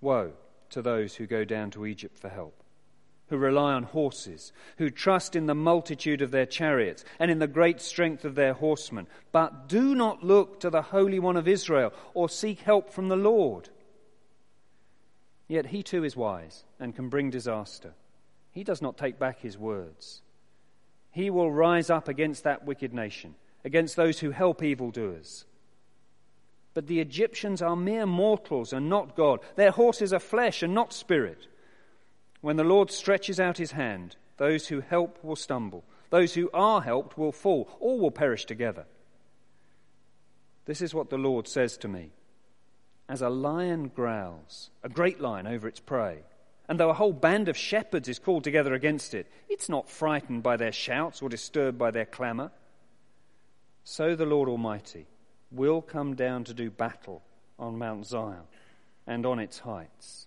Woe 0.00 0.34
to 0.70 0.82
those 0.82 1.14
who 1.16 1.26
go 1.26 1.44
down 1.44 1.70
to 1.72 1.86
Egypt 1.86 2.18
for 2.18 2.28
help 2.28 2.62
who 3.28 3.36
rely 3.36 3.72
on 3.72 3.82
horses, 3.82 4.52
who 4.78 4.88
trust 4.88 5.34
in 5.34 5.46
the 5.46 5.54
multitude 5.54 6.22
of 6.22 6.30
their 6.30 6.46
chariots 6.46 7.04
and 7.18 7.30
in 7.30 7.38
the 7.38 7.46
great 7.46 7.80
strength 7.80 8.24
of 8.24 8.34
their 8.34 8.54
horsemen. 8.54 9.06
But 9.32 9.68
do 9.68 9.94
not 9.94 10.22
look 10.22 10.60
to 10.60 10.70
the 10.70 10.82
Holy 10.82 11.18
One 11.18 11.36
of 11.36 11.48
Israel 11.48 11.92
or 12.14 12.28
seek 12.28 12.60
help 12.60 12.90
from 12.90 13.08
the 13.08 13.16
Lord. 13.16 13.68
Yet 15.48 15.66
he 15.66 15.82
too 15.82 16.04
is 16.04 16.16
wise 16.16 16.64
and 16.78 16.94
can 16.94 17.08
bring 17.08 17.30
disaster. 17.30 17.94
He 18.52 18.64
does 18.64 18.80
not 18.80 18.96
take 18.96 19.18
back 19.18 19.40
his 19.40 19.58
words. 19.58 20.22
He 21.10 21.30
will 21.30 21.50
rise 21.50 21.90
up 21.90 22.08
against 22.08 22.44
that 22.44 22.64
wicked 22.64 22.94
nation, 22.94 23.34
against 23.64 23.96
those 23.96 24.20
who 24.20 24.30
help 24.30 24.62
evildoers. 24.62 25.46
But 26.76 26.88
the 26.88 27.00
Egyptians 27.00 27.62
are 27.62 27.74
mere 27.74 28.04
mortals 28.04 28.74
and 28.74 28.90
not 28.90 29.16
God. 29.16 29.40
Their 29.54 29.70
horses 29.70 30.12
are 30.12 30.18
flesh 30.18 30.62
and 30.62 30.74
not 30.74 30.92
spirit. 30.92 31.46
When 32.42 32.56
the 32.56 32.64
Lord 32.64 32.90
stretches 32.90 33.40
out 33.40 33.56
his 33.56 33.72
hand, 33.72 34.16
those 34.36 34.68
who 34.68 34.82
help 34.82 35.24
will 35.24 35.36
stumble. 35.36 35.84
Those 36.10 36.34
who 36.34 36.50
are 36.52 36.82
helped 36.82 37.16
will 37.16 37.32
fall. 37.32 37.66
All 37.80 37.98
will 37.98 38.10
perish 38.10 38.44
together. 38.44 38.84
This 40.66 40.82
is 40.82 40.92
what 40.92 41.08
the 41.08 41.16
Lord 41.16 41.48
says 41.48 41.78
to 41.78 41.88
me. 41.88 42.10
As 43.08 43.22
a 43.22 43.30
lion 43.30 43.88
growls, 43.88 44.68
a 44.82 44.90
great 44.90 45.18
lion 45.18 45.46
over 45.46 45.66
its 45.66 45.80
prey, 45.80 46.24
and 46.68 46.78
though 46.78 46.90
a 46.90 47.00
whole 47.00 47.14
band 47.14 47.48
of 47.48 47.56
shepherds 47.56 48.06
is 48.06 48.18
called 48.18 48.44
together 48.44 48.74
against 48.74 49.14
it, 49.14 49.28
it's 49.48 49.70
not 49.70 49.88
frightened 49.88 50.42
by 50.42 50.58
their 50.58 50.72
shouts 50.72 51.22
or 51.22 51.30
disturbed 51.30 51.78
by 51.78 51.90
their 51.90 52.04
clamor. 52.04 52.50
So 53.82 54.14
the 54.14 54.26
Lord 54.26 54.50
Almighty 54.50 55.06
will 55.50 55.80
come 55.82 56.14
down 56.14 56.44
to 56.44 56.54
do 56.54 56.70
battle 56.70 57.22
on 57.58 57.78
Mount 57.78 58.06
Zion 58.06 58.44
and 59.06 59.24
on 59.24 59.38
its 59.38 59.60
heights. 59.60 60.26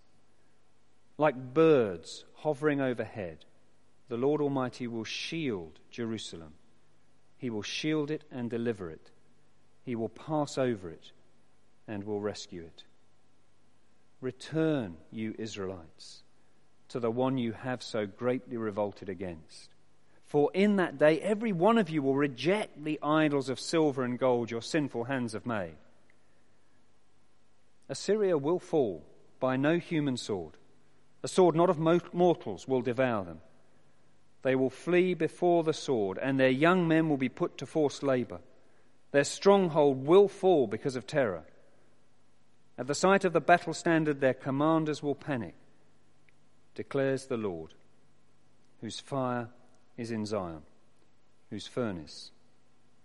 Like 1.17 1.53
birds 1.53 2.25
hovering 2.35 2.79
overhead, 2.79 3.45
the 4.07 4.17
Lord 4.17 4.41
Almighty 4.41 4.87
will 4.87 5.03
shield 5.03 5.79
Jerusalem. 5.91 6.53
He 7.37 7.49
will 7.49 7.61
shield 7.61 8.09
it 8.09 8.23
and 8.31 8.49
deliver 8.49 8.89
it. 8.89 9.11
He 9.83 9.95
will 9.95 10.09
pass 10.09 10.57
over 10.57 10.89
it 10.89 11.11
and 11.87 12.03
will 12.03 12.21
rescue 12.21 12.61
it. 12.61 12.83
Return, 14.21 14.97
you 15.11 15.33
Israelites, 15.37 16.23
to 16.89 16.99
the 16.99 17.11
one 17.11 17.37
you 17.37 17.53
have 17.53 17.81
so 17.81 18.05
greatly 18.05 18.57
revolted 18.57 19.09
against. 19.09 19.69
For 20.29 20.49
in 20.53 20.77
that 20.77 20.97
day 20.97 21.19
every 21.19 21.51
one 21.51 21.77
of 21.77 21.89
you 21.89 22.01
will 22.01 22.15
reject 22.15 22.83
the 22.83 22.99
idols 23.03 23.49
of 23.49 23.59
silver 23.59 24.03
and 24.03 24.17
gold 24.17 24.49
your 24.49 24.61
sinful 24.61 25.03
hands 25.03 25.33
have 25.33 25.45
made. 25.45 25.75
Assyria 27.89 28.37
will 28.37 28.59
fall 28.59 29.03
by 29.39 29.57
no 29.57 29.77
human 29.77 30.17
sword 30.17 30.53
a 31.23 31.27
sword 31.27 31.55
not 31.55 31.69
of 31.69 31.79
mortals 31.79 32.67
will 32.67 32.81
devour 32.81 33.25
them. 33.25 33.41
They 34.41 34.55
will 34.55 34.69
flee 34.69 35.13
before 35.13 35.63
the 35.63 35.73
sword, 35.73 36.17
and 36.21 36.39
their 36.39 36.49
young 36.49 36.87
men 36.87 37.09
will 37.09 37.17
be 37.17 37.29
put 37.29 37.57
to 37.57 37.65
forced 37.65 38.03
labor. 38.03 38.39
Their 39.11 39.25
stronghold 39.25 40.05
will 40.05 40.29
fall 40.29 40.67
because 40.67 40.95
of 40.95 41.05
terror. 41.05 41.43
At 42.77 42.87
the 42.87 42.95
sight 42.95 43.25
of 43.25 43.33
the 43.33 43.41
battle 43.41 43.73
standard, 43.73 44.21
their 44.21 44.33
commanders 44.33 45.03
will 45.03 45.15
panic, 45.15 45.55
declares 46.75 47.25
the 47.25 47.37
Lord. 47.37 47.73
whose 48.81 49.01
fire 49.01 49.49
is 49.99 50.11
in 50.11 50.25
Zion, 50.25 50.61
whose 51.49 51.67
furnace 51.67 52.31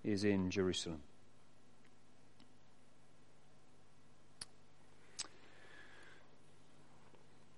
is 0.04 0.22
in 0.22 0.48
Jerusalem. 0.48 1.00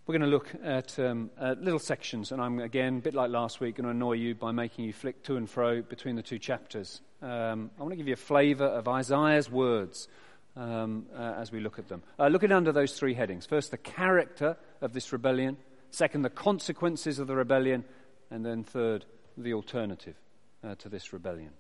We're 0.06 0.18
going 0.18 0.30
to 0.30 0.34
look 0.34 0.52
at, 0.64 0.98
um, 0.98 1.30
at, 1.38 1.62
little 1.62 1.80
sections, 1.80 2.32
and 2.32 2.40
I'm 2.40 2.60
again, 2.60 2.98
a 2.98 3.00
bit 3.00 3.12
like 3.12 3.28
last 3.28 3.60
week, 3.60 3.76
going 3.76 3.84
to 3.84 3.90
annoy 3.90 4.12
you 4.12 4.34
by 4.34 4.52
making 4.52 4.86
you 4.86 4.92
flick 4.94 5.22
to 5.24 5.36
and 5.36 5.50
fro 5.50 5.82
between 5.82 6.16
the 6.16 6.22
two 6.22 6.38
chapters. 6.38 7.02
Um, 7.20 7.70
I 7.78 7.82
want 7.82 7.90
to 7.90 7.96
give 7.96 8.06
you 8.06 8.14
a 8.14 8.16
flavour 8.16 8.64
of 8.64 8.88
Isaiah's 8.88 9.50
words 9.50 10.08
um, 10.56 11.06
uh, 11.14 11.34
as 11.36 11.52
we 11.52 11.60
look 11.60 11.78
at 11.78 11.88
them. 11.88 12.02
Uh, 12.18 12.28
look 12.28 12.44
at 12.44 12.52
under 12.52 12.72
those 12.72 12.98
three 12.98 13.14
headings. 13.14 13.44
First, 13.44 13.70
the 13.70 13.76
character 13.76 14.56
of 14.80 14.94
this 14.94 15.12
rebellion. 15.12 15.58
Second, 15.90 16.22
the 16.22 16.30
consequences 16.30 17.18
of 17.18 17.26
the 17.26 17.36
rebellion. 17.36 17.84
And 18.30 18.46
then 18.46 18.64
third, 18.64 19.04
the 19.36 19.54
alternative 19.54 20.16
uh, 20.64 20.74
to 20.76 20.88
this 20.88 21.12
rebellion. 21.12 21.50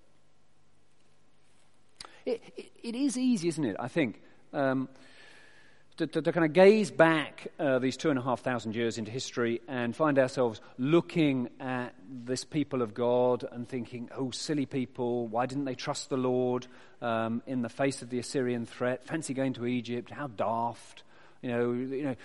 It, 2.24 2.42
it, 2.56 2.72
it 2.82 2.94
is 2.94 3.16
easy, 3.16 3.48
isn't 3.48 3.64
it? 3.64 3.76
I 3.78 3.88
think. 3.88 4.20
Um, 4.52 4.88
to, 5.96 6.06
to, 6.06 6.20
to, 6.20 6.32
kind 6.32 6.44
of 6.44 6.52
gaze 6.52 6.90
back 6.90 7.46
uh, 7.58 7.78
these 7.78 7.96
two 7.96 8.10
and 8.10 8.18
a 8.18 8.22
half 8.22 8.40
thousand 8.40 8.74
years 8.74 8.98
into 8.98 9.10
history 9.10 9.62
and 9.66 9.96
find 9.96 10.18
ourselves 10.18 10.60
looking 10.76 11.48
at 11.58 11.94
this 12.06 12.44
people 12.44 12.82
of 12.82 12.92
God 12.92 13.46
and 13.50 13.66
thinking, 13.66 14.10
oh, 14.14 14.30
silly 14.30 14.66
people, 14.66 15.26
why 15.26 15.46
didn't 15.46 15.64
they 15.64 15.74
trust 15.74 16.10
the 16.10 16.18
Lord 16.18 16.66
um, 17.00 17.42
in 17.46 17.62
the 17.62 17.70
face 17.70 18.02
of 18.02 18.10
the 18.10 18.18
Assyrian 18.18 18.66
threat? 18.66 19.06
Fancy 19.06 19.32
going 19.32 19.54
to 19.54 19.64
Egypt, 19.64 20.10
how 20.10 20.26
daft. 20.26 21.02
You 21.40 21.50
know, 21.50 21.72
you 21.72 22.02
know 22.02 22.16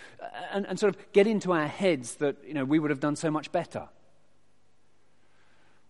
and, 0.52 0.66
and 0.66 0.80
sort 0.80 0.96
of 0.96 1.14
get 1.14 1.28
into 1.28 1.54
our 1.54 1.68
heads 1.68 2.16
that 2.16 2.38
you 2.46 2.54
know, 2.54 2.66
we 2.66 2.80
would 2.80 2.90
have 2.90 3.00
done 3.00 3.16
so 3.16 3.32
much 3.32 3.52
better. 3.52 3.88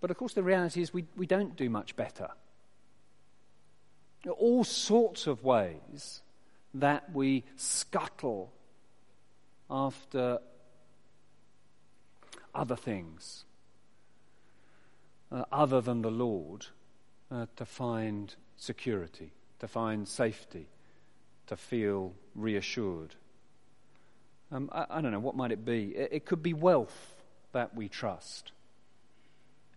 But 0.01 0.09
of 0.11 0.17
course, 0.17 0.33
the 0.33 0.43
reality 0.43 0.81
is 0.81 0.93
we, 0.93 1.05
we 1.15 1.27
don't 1.27 1.55
do 1.55 1.69
much 1.69 1.95
better. 1.95 2.29
All 4.27 4.63
sorts 4.63 5.27
of 5.27 5.43
ways 5.43 6.21
that 6.73 7.13
we 7.13 7.43
scuttle 7.55 8.51
after 9.69 10.39
other 12.53 12.75
things 12.75 13.45
uh, 15.31 15.45
other 15.51 15.81
than 15.81 16.01
the 16.01 16.11
Lord 16.11 16.65
uh, 17.31 17.45
to 17.55 17.65
find 17.65 18.35
security, 18.57 19.31
to 19.59 19.67
find 19.67 20.07
safety, 20.07 20.67
to 21.47 21.55
feel 21.55 22.13
reassured. 22.35 23.15
Um, 24.51 24.69
I, 24.71 24.85
I, 24.89 25.01
don't 25.01 25.11
know, 25.11 25.19
what 25.19 25.35
might 25.35 25.51
it 25.51 25.63
be? 25.63 25.95
It, 25.95 26.09
it 26.11 26.25
could 26.25 26.43
be 26.43 26.53
wealth 26.53 27.15
that 27.53 27.75
we 27.75 27.87
trust. 27.87 28.51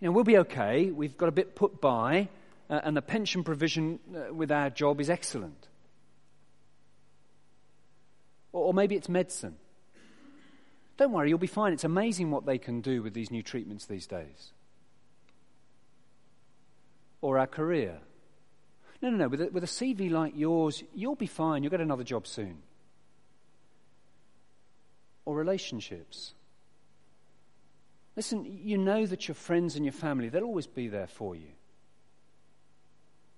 You 0.01 0.09
know, 0.09 0.13
we'll 0.13 0.25
be 0.25 0.39
okay, 0.39 0.91
we've 0.91 1.17
got 1.17 1.29
a 1.29 1.33
bit 1.33 1.55
put 1.55 1.81
by, 1.81 2.29
uh, 2.69 2.81
and 2.85 2.97
the 2.97 3.03
pension 3.03 3.45
provision 3.45 4.01
uh, 4.15 4.35
with 4.35 4.51
our 4.51 4.71
job 4.71 5.01
is 5.01 5.09
excellent. 5.09 5.69
Or, 8.53 8.67
or 8.67 8.75
maybe 8.75 8.97
it's 8.97 9.09
medicine. 9.09 9.57
Don't 10.97 11.13
worry, 11.13 11.29
you'll 11.29 11.39
be 11.39 11.47
fine. 11.47 11.73
It's 11.73 11.85
amazing 11.85 12.31
what 12.31 12.47
they 12.47 12.59
can 12.59 12.81
do 12.81 13.03
with 13.03 13.15
these 13.15 13.31
new 13.31 13.43
treatments 13.43 13.87
these 13.87 14.07
days. 14.07 14.53
Or 17.21 17.39
our 17.39 17.47
career. 17.47 17.99
No, 19.03 19.11
no, 19.11 19.17
no. 19.17 19.29
With 19.29 19.41
a, 19.41 19.49
with 19.49 19.65
a 19.65 19.67
CV 19.67 20.11
like 20.11 20.35
yours, 20.37 20.83
you'll 20.95 21.17
be 21.17 21.27
fine. 21.27 21.63
You'll 21.63 21.71
get 21.71 21.81
another 21.81 22.05
job 22.05 22.27
soon. 22.27 22.59
Or 25.25 25.35
relationships. 25.37 26.35
Listen, 28.17 28.45
you 28.45 28.79
know 28.79 29.07
that 29.07 29.27
your 29.27 29.35
friends 29.35 29.77
and 29.77 29.85
your 29.85 29.93
family, 29.93 30.29
they'll 30.29 30.45
always 30.45 30.67
be 30.67 30.89
there 30.89 31.09
for 31.09 31.35
you. 31.35 31.49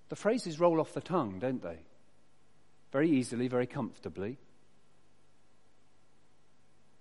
The 0.09 0.15
phrases 0.15 0.59
roll 0.59 0.79
off 0.79 0.93
the 0.93 1.01
tongue, 1.01 1.39
don't 1.39 1.61
they? 1.61 1.79
Very 2.91 3.09
easily, 3.09 3.47
very 3.47 3.67
comfortably. 3.67 4.37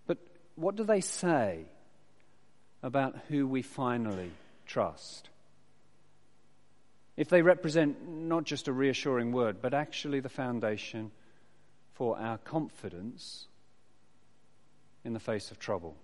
But 0.06 0.18
what 0.56 0.76
do 0.76 0.84
they 0.84 1.00
say 1.00 1.66
about 2.82 3.16
who 3.28 3.46
we 3.46 3.62
finally 3.62 4.30
trust? 4.66 5.28
If 7.16 7.28
they 7.28 7.42
represent 7.42 8.08
not 8.08 8.44
just 8.44 8.68
a 8.68 8.72
reassuring 8.72 9.32
word, 9.32 9.62
but 9.62 9.74
actually 9.74 10.20
the 10.20 10.28
foundation 10.28 11.10
for 11.94 12.18
our 12.18 12.38
confidence 12.38 13.46
in 15.04 15.12
the 15.12 15.20
face 15.20 15.50
of 15.50 15.58
trouble. 15.58 15.96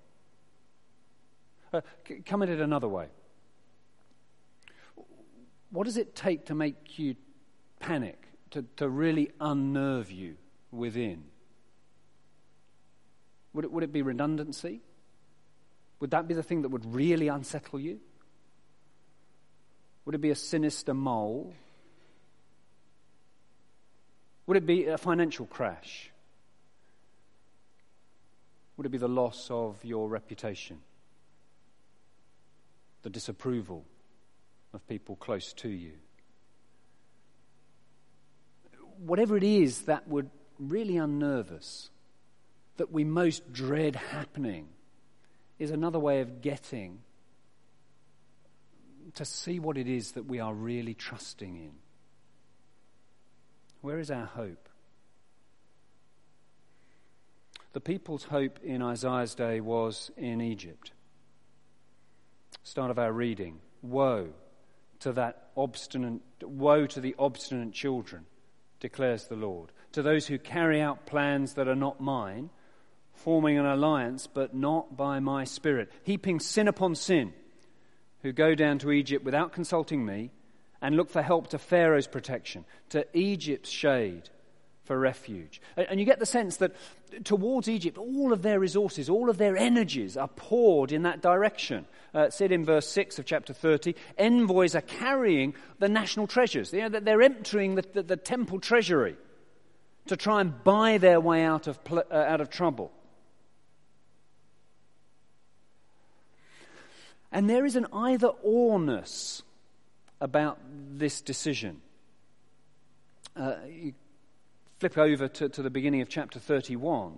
Uh, 1.72 1.80
come 2.26 2.42
at 2.42 2.48
it 2.48 2.60
another 2.60 2.88
way. 2.88 3.06
What 5.70 5.84
does 5.84 5.96
it 5.96 6.14
take 6.14 6.46
to 6.46 6.54
make 6.54 6.98
you 6.98 7.16
panic, 7.80 8.22
to, 8.50 8.64
to 8.76 8.88
really 8.88 9.30
unnerve 9.40 10.10
you 10.10 10.36
within? 10.70 11.24
Would 13.54 13.64
it, 13.64 13.72
would 13.72 13.82
it 13.82 13.92
be 13.92 14.02
redundancy? 14.02 14.80
Would 16.00 16.10
that 16.10 16.28
be 16.28 16.34
the 16.34 16.42
thing 16.42 16.62
that 16.62 16.68
would 16.68 16.94
really 16.94 17.28
unsettle 17.28 17.80
you? 17.80 18.00
Would 20.04 20.14
it 20.14 20.20
be 20.20 20.30
a 20.30 20.34
sinister 20.34 20.94
mole? 20.94 21.54
Would 24.46 24.56
it 24.56 24.66
be 24.66 24.86
a 24.86 24.98
financial 24.98 25.46
crash? 25.46 26.10
Would 28.76 28.86
it 28.86 28.90
be 28.90 28.98
the 28.98 29.08
loss 29.08 29.48
of 29.50 29.82
your 29.84 30.08
reputation? 30.08 30.80
The 33.02 33.10
disapproval 33.10 33.84
of 34.72 34.86
people 34.88 35.16
close 35.16 35.52
to 35.54 35.68
you? 35.68 35.92
Whatever 38.98 39.36
it 39.36 39.42
is 39.42 39.82
that 39.82 40.06
would 40.08 40.30
really 40.58 40.96
unnerve 40.96 41.50
us, 41.50 41.90
that 42.76 42.92
we 42.92 43.04
most 43.04 43.52
dread 43.52 43.96
happening 43.96 44.68
is 45.58 45.70
another 45.70 45.98
way 45.98 46.20
of 46.20 46.40
getting 46.40 47.00
to 49.14 49.24
see 49.24 49.58
what 49.58 49.76
it 49.76 49.88
is 49.88 50.12
that 50.12 50.26
we 50.26 50.40
are 50.40 50.54
really 50.54 50.94
trusting 50.94 51.56
in. 51.56 51.72
Where 53.80 53.98
is 53.98 54.10
our 54.10 54.26
hope? 54.26 54.68
The 57.72 57.80
people's 57.80 58.24
hope 58.24 58.60
in 58.62 58.82
Isaiah's 58.82 59.34
day 59.34 59.60
was 59.60 60.10
in 60.16 60.40
Egypt. 60.40 60.92
Start 62.62 62.90
of 62.90 62.98
our 62.98 63.12
reading. 63.12 63.60
Woe 63.82 64.28
to 65.00 65.12
that 65.12 65.48
obstinate, 65.56 66.20
woe 66.42 66.86
to 66.86 67.00
the 67.00 67.14
obstinate 67.18 67.72
children, 67.72 68.26
declares 68.78 69.26
the 69.26 69.36
Lord. 69.36 69.72
To 69.92 70.02
those 70.02 70.28
who 70.28 70.38
carry 70.38 70.80
out 70.80 71.06
plans 71.06 71.54
that 71.54 71.68
are 71.68 71.74
not 71.74 72.00
mine 72.00 72.50
forming 73.12 73.58
an 73.58 73.66
alliance, 73.66 74.26
but 74.26 74.54
not 74.54 74.96
by 74.96 75.20
my 75.20 75.44
spirit, 75.44 75.90
heaping 76.02 76.40
sin 76.40 76.66
upon 76.66 76.94
sin, 76.94 77.32
who 78.22 78.32
go 78.32 78.54
down 78.54 78.78
to 78.78 78.90
Egypt 78.90 79.24
without 79.24 79.52
consulting 79.52 80.04
me 80.04 80.30
and 80.80 80.96
look 80.96 81.10
for 81.10 81.22
help 81.22 81.48
to 81.48 81.58
Pharaoh's 81.58 82.06
protection, 82.06 82.64
to 82.88 83.06
Egypt's 83.16 83.70
shade 83.70 84.30
for 84.84 84.98
refuge. 84.98 85.60
And 85.76 86.00
you 86.00 86.06
get 86.06 86.18
the 86.18 86.26
sense 86.26 86.56
that 86.58 86.74
towards 87.24 87.68
Egypt, 87.68 87.98
all 87.98 88.32
of 88.32 88.42
their 88.42 88.58
resources, 88.58 89.08
all 89.08 89.30
of 89.30 89.38
their 89.38 89.56
energies 89.56 90.16
are 90.16 90.28
poured 90.28 90.92
in 90.92 91.02
that 91.02 91.22
direction. 91.22 91.86
Uh, 92.14 92.28
said 92.28 92.52
in 92.52 92.64
verse 92.64 92.86
6 92.88 93.18
of 93.18 93.24
chapter 93.24 93.54
30, 93.54 93.94
envoys 94.18 94.74
are 94.74 94.82
carrying 94.82 95.54
the 95.78 95.88
national 95.88 96.26
treasures. 96.26 96.72
You 96.72 96.88
know, 96.88 97.00
they're 97.00 97.22
emptying 97.22 97.76
the, 97.76 97.84
the, 97.94 98.02
the 98.02 98.16
temple 98.16 98.60
treasury 98.60 99.16
to 100.06 100.16
try 100.16 100.40
and 100.40 100.62
buy 100.64 100.98
their 100.98 101.20
way 101.20 101.42
out 101.42 101.68
of, 101.68 101.78
uh, 101.90 102.02
out 102.12 102.40
of 102.40 102.50
trouble. 102.50 102.92
And 107.30 107.48
there 107.48 107.64
is 107.64 107.76
an 107.76 107.86
either 107.92 108.30
orness 108.44 109.42
about 110.20 110.58
this 110.92 111.22
decision. 111.22 111.80
Uh, 113.34 113.54
you 113.66 113.94
flip 114.82 114.98
over 114.98 115.28
to, 115.28 115.48
to, 115.48 115.62
the 115.62 115.70
beginning 115.70 116.00
of 116.00 116.08
chapter 116.08 116.40
31. 116.40 117.16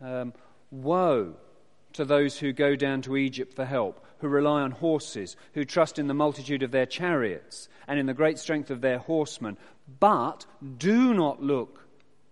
Um, 0.00 0.32
Woe 0.70 1.34
to 1.92 2.04
those 2.06 2.38
who 2.38 2.50
go 2.54 2.76
down 2.76 3.02
to 3.02 3.18
Egypt 3.18 3.52
for 3.52 3.66
help, 3.66 4.02
who 4.20 4.28
rely 4.28 4.62
on 4.62 4.70
horses, 4.70 5.36
who 5.52 5.66
trust 5.66 5.98
in 5.98 6.06
the 6.06 6.14
multitude 6.14 6.62
of 6.62 6.70
their 6.70 6.86
chariots 6.86 7.68
and 7.86 8.00
in 8.00 8.06
the 8.06 8.14
great 8.14 8.38
strength 8.38 8.70
of 8.70 8.80
their 8.80 8.96
horsemen, 8.96 9.58
but 10.00 10.46
do 10.78 11.12
not 11.12 11.42
look 11.42 11.86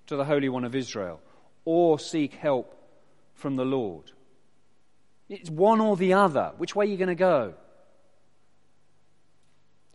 to 0.07 0.17
the 0.17 0.25
Holy 0.25 0.49
One 0.49 0.65
of 0.65 0.75
Israel 0.75 1.21
or 1.67 1.99
seek 1.99 2.33
help 2.33 2.75
from 3.35 3.57
the 3.57 3.65
Lord. 3.67 4.11
It's 5.29 5.51
one 5.51 5.83
or 5.83 5.99
the 5.99 6.15
other. 6.15 6.53
Which 6.57 6.75
way 6.75 6.87
are 6.87 6.89
you 6.89 6.97
going 6.97 7.09
to 7.09 7.15
go? 7.15 7.53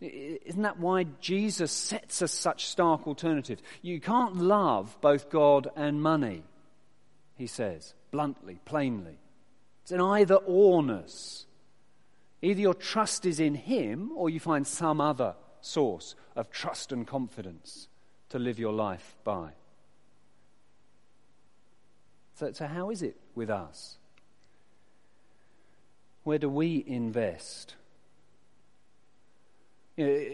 Isn't 0.02 0.62
that 0.62 0.78
why 0.78 1.04
Jesus 1.20 1.70
sets 1.72 2.22
us 2.22 2.32
such 2.32 2.66
stark 2.66 3.06
alternatives? 3.06 3.62
You 3.82 4.00
can't 4.00 4.36
love 4.36 4.98
both 5.00 5.30
God 5.30 5.68
and 5.76 6.02
money, 6.02 6.42
he 7.36 7.46
says, 7.46 7.94
bluntly, 8.10 8.58
plainly. 8.64 9.18
It's 9.82 9.92
an 9.92 10.00
either 10.00 10.36
orness 10.36 11.46
Either 12.42 12.60
your 12.60 12.74
trust 12.74 13.24
is 13.24 13.38
in 13.38 13.54
Him 13.54 14.10
or 14.16 14.28
you 14.28 14.40
find 14.40 14.66
some 14.66 15.00
other 15.00 15.36
source 15.60 16.16
of 16.34 16.50
trust 16.50 16.90
and 16.90 17.06
confidence 17.06 17.88
to 18.30 18.38
live 18.40 18.58
your 18.58 18.72
life 18.72 19.16
by. 19.22 19.50
So, 22.34 22.50
so 22.52 22.66
how 22.66 22.90
is 22.90 23.02
it 23.02 23.16
with 23.36 23.48
us? 23.48 23.96
Where 26.24 26.38
do 26.38 26.48
we 26.48 26.82
invest? 26.84 27.76
You 29.96 30.06
know, 30.06 30.24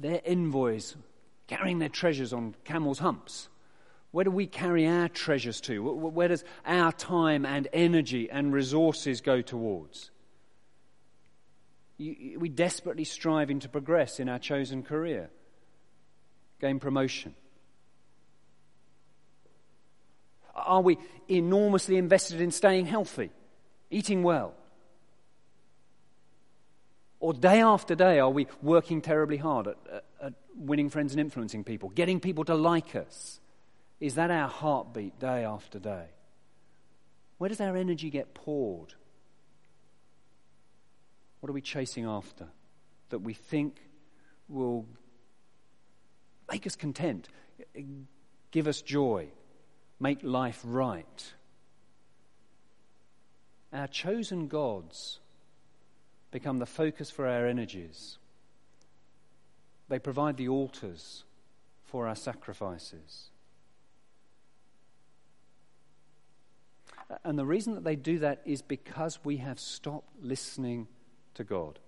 their 0.00 0.20
envoys 0.24 0.96
carrying 1.46 1.78
their 1.78 1.88
treasures 1.88 2.32
on 2.32 2.54
camels' 2.64 2.98
humps. 3.00 3.48
Where 4.10 4.24
do 4.24 4.30
we 4.30 4.46
carry 4.46 4.86
our 4.86 5.08
treasures 5.08 5.60
to? 5.62 5.82
Where 5.82 6.28
does 6.28 6.44
our 6.64 6.92
time 6.92 7.44
and 7.44 7.68
energy 7.72 8.30
and 8.30 8.52
resources 8.52 9.20
go 9.20 9.42
towards? 9.42 10.10
We 11.98 12.48
desperately 12.48 13.04
striving 13.04 13.60
to 13.60 13.68
progress 13.68 14.20
in 14.20 14.28
our 14.28 14.38
chosen 14.38 14.82
career, 14.82 15.30
gain 16.60 16.78
promotion. 16.78 17.34
Are 20.54 20.80
we 20.80 20.98
enormously 21.28 21.96
invested 21.96 22.40
in 22.40 22.50
staying 22.50 22.86
healthy, 22.86 23.30
eating 23.90 24.22
well? 24.22 24.54
Or 27.20 27.32
day 27.32 27.60
after 27.60 27.94
day, 27.94 28.20
are 28.20 28.30
we 28.30 28.46
working 28.62 29.00
terribly 29.00 29.38
hard 29.38 29.68
at, 29.68 29.76
at, 29.92 30.04
at 30.22 30.32
winning 30.54 30.88
friends 30.88 31.12
and 31.12 31.20
influencing 31.20 31.64
people, 31.64 31.88
getting 31.90 32.20
people 32.20 32.44
to 32.44 32.54
like 32.54 32.94
us? 32.94 33.40
Is 34.00 34.14
that 34.14 34.30
our 34.30 34.48
heartbeat 34.48 35.18
day 35.18 35.44
after 35.44 35.78
day? 35.78 36.06
Where 37.38 37.48
does 37.48 37.60
our 37.60 37.76
energy 37.76 38.10
get 38.10 38.34
poured? 38.34 38.94
What 41.40 41.50
are 41.50 41.52
we 41.52 41.60
chasing 41.60 42.04
after 42.04 42.46
that 43.10 43.20
we 43.20 43.34
think 43.34 43.76
will 44.48 44.86
make 46.50 46.66
us 46.66 46.76
content, 46.76 47.28
give 48.50 48.66
us 48.66 48.80
joy, 48.80 49.28
make 50.00 50.20
life 50.22 50.60
right? 50.64 51.32
Our 53.72 53.86
chosen 53.86 54.48
gods 54.48 55.20
become 56.30 56.58
the 56.58 56.66
focus 56.66 57.10
for 57.10 57.26
our 57.26 57.46
energies. 57.46 58.18
They 59.88 59.98
provide 59.98 60.36
the 60.36 60.48
altars 60.48 61.24
for 61.86 62.06
our 62.06 62.16
sacrifices. 62.16 63.30
And 67.24 67.38
the 67.38 67.46
reason 67.46 67.74
that 67.74 67.84
they 67.84 67.96
do 67.96 68.18
that 68.18 68.42
is 68.44 68.60
because 68.60 69.18
we 69.24 69.38
have 69.38 69.58
stopped 69.58 70.10
listening 70.22 70.88
to 71.34 71.44
God. 71.44 71.78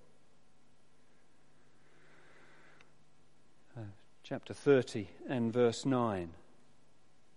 Uh, 3.76 3.82
chapter 4.22 4.54
30 4.54 5.08
and 5.28 5.52
verse 5.52 5.84
9. 5.84 6.30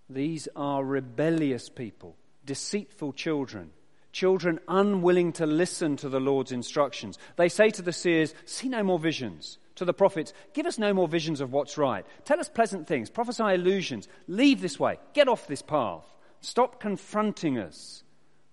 These 0.09 0.47
are 0.55 0.83
rebellious 0.83 1.67
people, 1.67 2.15
deceitful 2.45 3.13
children, 3.13 3.71
children 4.13 4.60
unwilling 4.69 5.34
to 5.34 5.45
listen 5.45 5.97
to 5.97 6.08
the 6.08 6.21
Lord's 6.21 6.54
instructions. 6.54 7.17
They 7.36 7.49
say 7.49 7.69
to 7.71 7.82
the 7.82 7.91
seers, 7.91 8.34
See 8.45 8.69
no 8.69 8.84
more 8.84 8.99
visions. 8.99 9.58
To 9.76 9.86
the 9.86 9.93
prophets, 9.93 10.34
Give 10.54 10.65
us 10.65 10.78
no 10.78 10.93
more 10.93 11.08
visions 11.08 11.41
of 11.41 11.52
what's 11.52 11.78
right. 11.78 12.06
Tell 12.23 12.39
us 12.39 12.47
pleasant 12.47 12.88
things. 12.88 13.10
Prophesy 13.10 13.43
illusions. 13.43 14.08
Leave 14.28 14.62
this 14.62 14.80
way. 14.80 14.99
Get 15.13 15.28
off 15.28 15.47
this 15.47 15.62
path. 15.62 16.06
Stop 16.39 16.80
confronting 16.80 17.58
us 17.58 18.04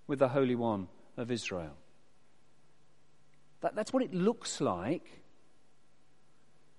with 0.07 0.19
the 0.19 0.29
Holy 0.29 0.57
One 0.57 0.89
of 1.17 1.31
Israel. 1.31 1.77
That, 3.61 3.77
that's 3.77 3.93
what 3.93 4.03
it 4.03 4.15
looks 4.15 4.61
like 4.61 5.23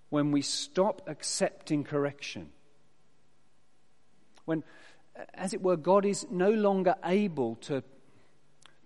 when 0.09 0.31
we 0.31 0.41
stop 0.41 1.01
accepting 1.07 1.83
correction. 1.83 2.49
When, 4.45 4.63
as 5.33 5.53
it 5.53 5.61
were, 5.61 5.77
God 5.77 6.05
is 6.05 6.25
no 6.29 6.49
longer 6.49 6.95
able 7.05 7.55
to, 7.57 7.83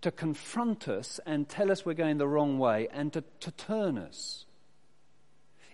to 0.02 0.12
confront 0.12 0.88
us 0.88 1.20
and 1.26 1.48
tell 1.48 1.72
us 1.72 1.86
we're 1.86 1.94
going 1.94 2.18
the 2.18 2.28
wrong 2.28 2.60
way 2.60 2.88
and 2.92 3.12
to, 3.14 3.24
to 3.42 3.52
turn 3.52 3.98
us. 3.98 4.46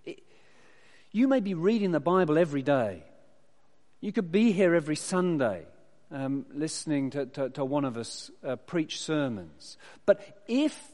It, 0.06 0.24
you 1.12 1.28
may 1.28 1.40
be 1.40 1.54
reading 1.54 1.92
the 1.92 2.00
Bible 2.00 2.38
every 2.38 2.62
day. 2.62 3.04
You 4.00 4.12
could 4.12 4.32
be 4.32 4.52
here 4.52 4.74
every 4.74 4.96
Sunday 4.96 5.66
um, 6.12 6.46
listening 6.54 7.12
to, 7.12 7.26
to, 7.28 7.50
to, 7.52 7.66
one 7.66 7.86
of 7.86 7.98
us 7.98 8.32
uh, 8.44 8.56
preach 8.56 9.00
sermons. 9.00 9.78
But 10.06 10.44
if 10.48 10.92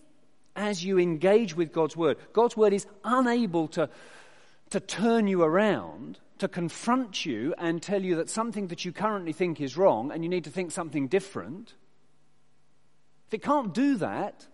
as 0.58 0.84
you 0.84 0.98
engage 1.00 1.56
with 1.56 1.72
God's 1.72 1.96
Word. 1.96 2.18
God's 2.34 2.58
Word 2.58 2.74
is 2.74 2.88
unable 3.06 3.70
to, 3.70 3.90
to 4.72 4.80
turn 4.80 5.28
you 5.28 5.44
around, 5.44 6.18
to 6.40 6.48
confront 6.48 7.26
you 7.26 7.54
and 7.58 7.82
tell 7.82 8.02
you 8.02 8.16
that 8.16 8.30
something 8.30 8.68
that 8.68 8.84
you 8.84 8.92
currently 8.92 9.32
think 9.32 9.62
is 9.62 9.78
wrong 9.78 10.12
and 10.12 10.24
you 10.24 10.30
need 10.30 10.44
to 10.44 10.50
think 10.50 10.72
something 10.72 11.08
different. 11.08 11.74
If 13.28 13.34
it 13.34 13.44
can't 13.44 13.74
do 13.74 13.98
that, 13.98 14.48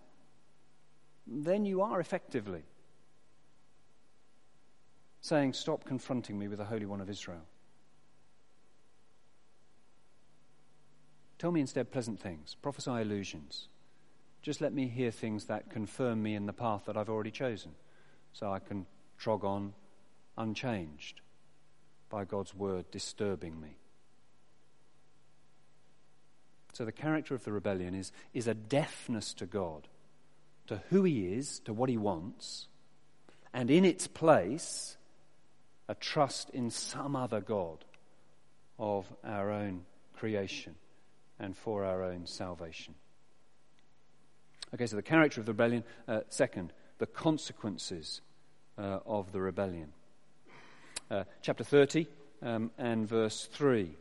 then 1.28 1.66
you 1.66 1.82
are 1.82 2.00
effectively 2.00 2.64
saying, 5.22 5.54
Stop 5.54 5.86
confronting 5.86 6.38
me 6.38 6.48
with 6.48 6.58
the 6.58 6.66
Holy 6.66 6.86
One 6.86 7.00
of 7.00 7.10
Israel. 7.10 7.46
Tell 11.38 11.52
me 11.52 11.62
instead 11.62 11.92
pleasant 11.92 12.20
things, 12.20 12.56
prophesy 12.62 12.92
illusions. 12.92 13.68
Just 14.42 14.60
let 14.60 14.74
me 14.74 14.88
hear 14.88 15.12
things 15.12 15.46
that 15.46 15.70
confirm 15.70 16.24
me 16.24 16.36
in 16.36 16.46
the 16.46 16.54
path 16.54 16.84
that 16.86 16.98
I've 16.98 17.10
already 17.10 17.32
chosen 17.32 17.72
so 18.34 18.52
I 18.52 18.60
can 18.60 18.86
trog 19.22 19.44
on 19.44 19.74
unchanged 20.38 21.22
by 22.10 22.26
God's 22.26 22.54
word 22.56 22.90
disturbing 22.92 23.60
me. 23.62 23.78
So 26.74 26.86
the 26.86 26.92
character 26.92 27.36
of 27.36 27.44
the 27.44 27.52
rebellion 27.52 27.94
is, 27.94 28.12
is 28.34 28.48
a 28.48 28.54
deafness 28.54 29.34
to 29.36 29.46
God, 29.46 29.88
to 30.68 30.82
who 30.90 31.04
He 31.04 31.34
is, 31.34 31.60
to 31.66 31.74
what 31.74 31.90
He 31.90 31.98
wants, 31.98 32.68
and 33.54 33.70
in 33.70 33.86
its 33.86 34.08
place, 34.08 34.98
a 35.88 35.96
trust 35.96 36.50
in 36.50 36.72
some 36.72 37.16
other 37.16 37.42
God 37.42 37.86
of 38.80 39.06
our 39.24 39.52
own 39.52 39.84
creation 40.16 40.76
and 41.40 41.56
for 41.56 41.84
our 41.84 42.04
own 42.04 42.26
salvation. 42.26 42.96
Okay, 44.74 44.88
so 44.88 44.96
the 44.96 45.04
character 45.04 45.40
of 45.40 45.46
the 45.46 45.52
rebellion. 45.52 45.84
Uh, 46.08 46.22
second, 46.30 46.74
the 46.98 47.06
consequences 47.06 48.22
uh, 48.78 49.00
of 49.06 49.32
the 49.32 49.40
rebellion. 49.40 49.94
Uh, 51.12 51.26
chapter 51.44 51.64
30 51.64 52.08
um, 52.42 52.72
and 52.80 53.08
verse 53.08 53.48
3. 53.52 53.96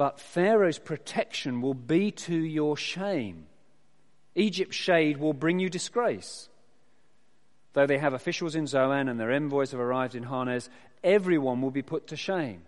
But 0.00 0.18
Pharaoh's 0.18 0.78
protection 0.78 1.60
will 1.60 1.74
be 1.74 2.10
to 2.10 2.34
your 2.34 2.74
shame. 2.74 3.44
Egypt's 4.34 4.74
shade 4.74 5.18
will 5.18 5.34
bring 5.34 5.58
you 5.58 5.68
disgrace. 5.68 6.48
Though 7.74 7.86
they 7.86 7.98
have 7.98 8.14
officials 8.14 8.54
in 8.54 8.66
Zoan 8.66 9.10
and 9.10 9.20
their 9.20 9.30
envoys 9.30 9.72
have 9.72 9.80
arrived 9.80 10.14
in 10.14 10.22
Hanes, 10.22 10.70
everyone 11.04 11.60
will 11.60 11.70
be 11.70 11.82
put 11.82 12.06
to 12.06 12.16
shame 12.16 12.62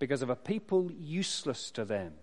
because 0.00 0.20
of 0.20 0.28
a 0.28 0.34
people 0.34 0.90
useless 0.98 1.70
to 1.70 1.84
them 1.84 2.14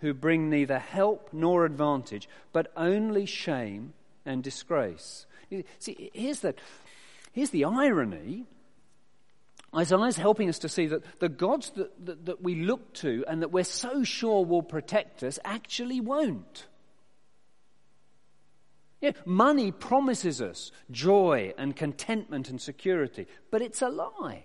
who 0.00 0.12
bring 0.12 0.50
neither 0.50 0.80
help 0.80 1.28
nor 1.32 1.64
advantage, 1.64 2.28
but 2.52 2.72
only 2.76 3.26
shame 3.26 3.92
and 4.24 4.42
disgrace. 4.42 5.24
See, 5.78 6.10
here's 6.12 6.40
the, 6.40 6.56
here's 7.30 7.50
the 7.50 7.64
irony. 7.64 8.46
Isaiah's 9.76 10.16
helping 10.16 10.48
us 10.48 10.60
to 10.60 10.68
see 10.68 10.86
that 10.86 11.20
the 11.20 11.28
gods 11.28 11.70
that, 11.76 12.06
that, 12.06 12.26
that 12.26 12.42
we 12.42 12.54
look 12.54 12.94
to 12.94 13.24
and 13.28 13.42
that 13.42 13.52
we're 13.52 13.64
so 13.64 14.04
sure 14.04 14.44
will 14.44 14.62
protect 14.62 15.22
us 15.22 15.38
actually 15.44 16.00
won't. 16.00 16.66
Money 19.24 19.70
promises 19.72 20.40
us 20.40 20.72
joy 20.90 21.52
and 21.58 21.76
contentment 21.76 22.48
and 22.48 22.60
security, 22.60 23.26
but 23.50 23.62
it's 23.62 23.82
a 23.82 23.88
lie. 23.88 24.44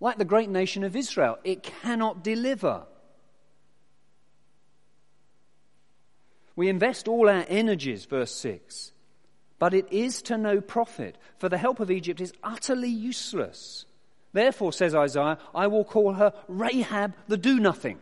Like 0.00 0.18
the 0.18 0.24
great 0.24 0.50
nation 0.50 0.84
of 0.84 0.96
Israel, 0.96 1.38
it 1.44 1.62
cannot 1.62 2.24
deliver. 2.24 2.86
We 6.56 6.68
invest 6.68 7.08
all 7.08 7.28
our 7.28 7.46
energies, 7.48 8.04
verse 8.04 8.34
6, 8.34 8.92
but 9.62 9.74
it 9.74 9.92
is 9.92 10.22
to 10.22 10.36
no 10.36 10.60
profit, 10.60 11.16
for 11.38 11.48
the 11.48 11.56
help 11.56 11.78
of 11.78 11.88
Egypt 11.88 12.20
is 12.20 12.32
utterly 12.42 12.88
useless. 12.88 13.84
Therefore, 14.32 14.72
says 14.72 14.92
Isaiah, 14.92 15.38
I 15.54 15.68
will 15.68 15.84
call 15.84 16.14
her 16.14 16.32
Rahab 16.48 17.14
the 17.28 17.36
do 17.36 17.60
nothing. 17.60 18.00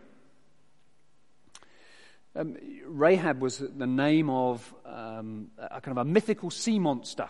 Um, 2.35 2.57
Rahab 2.87 3.43
was 3.43 3.59
the 3.59 3.87
name 3.87 4.31
of 4.31 4.75
um, 4.87 5.51
a 5.59 5.83
kind 5.83 5.99
of 5.99 6.07
a 6.07 6.11
mythical 6.11 6.49
sea 6.49 6.79
monster, 6.79 7.29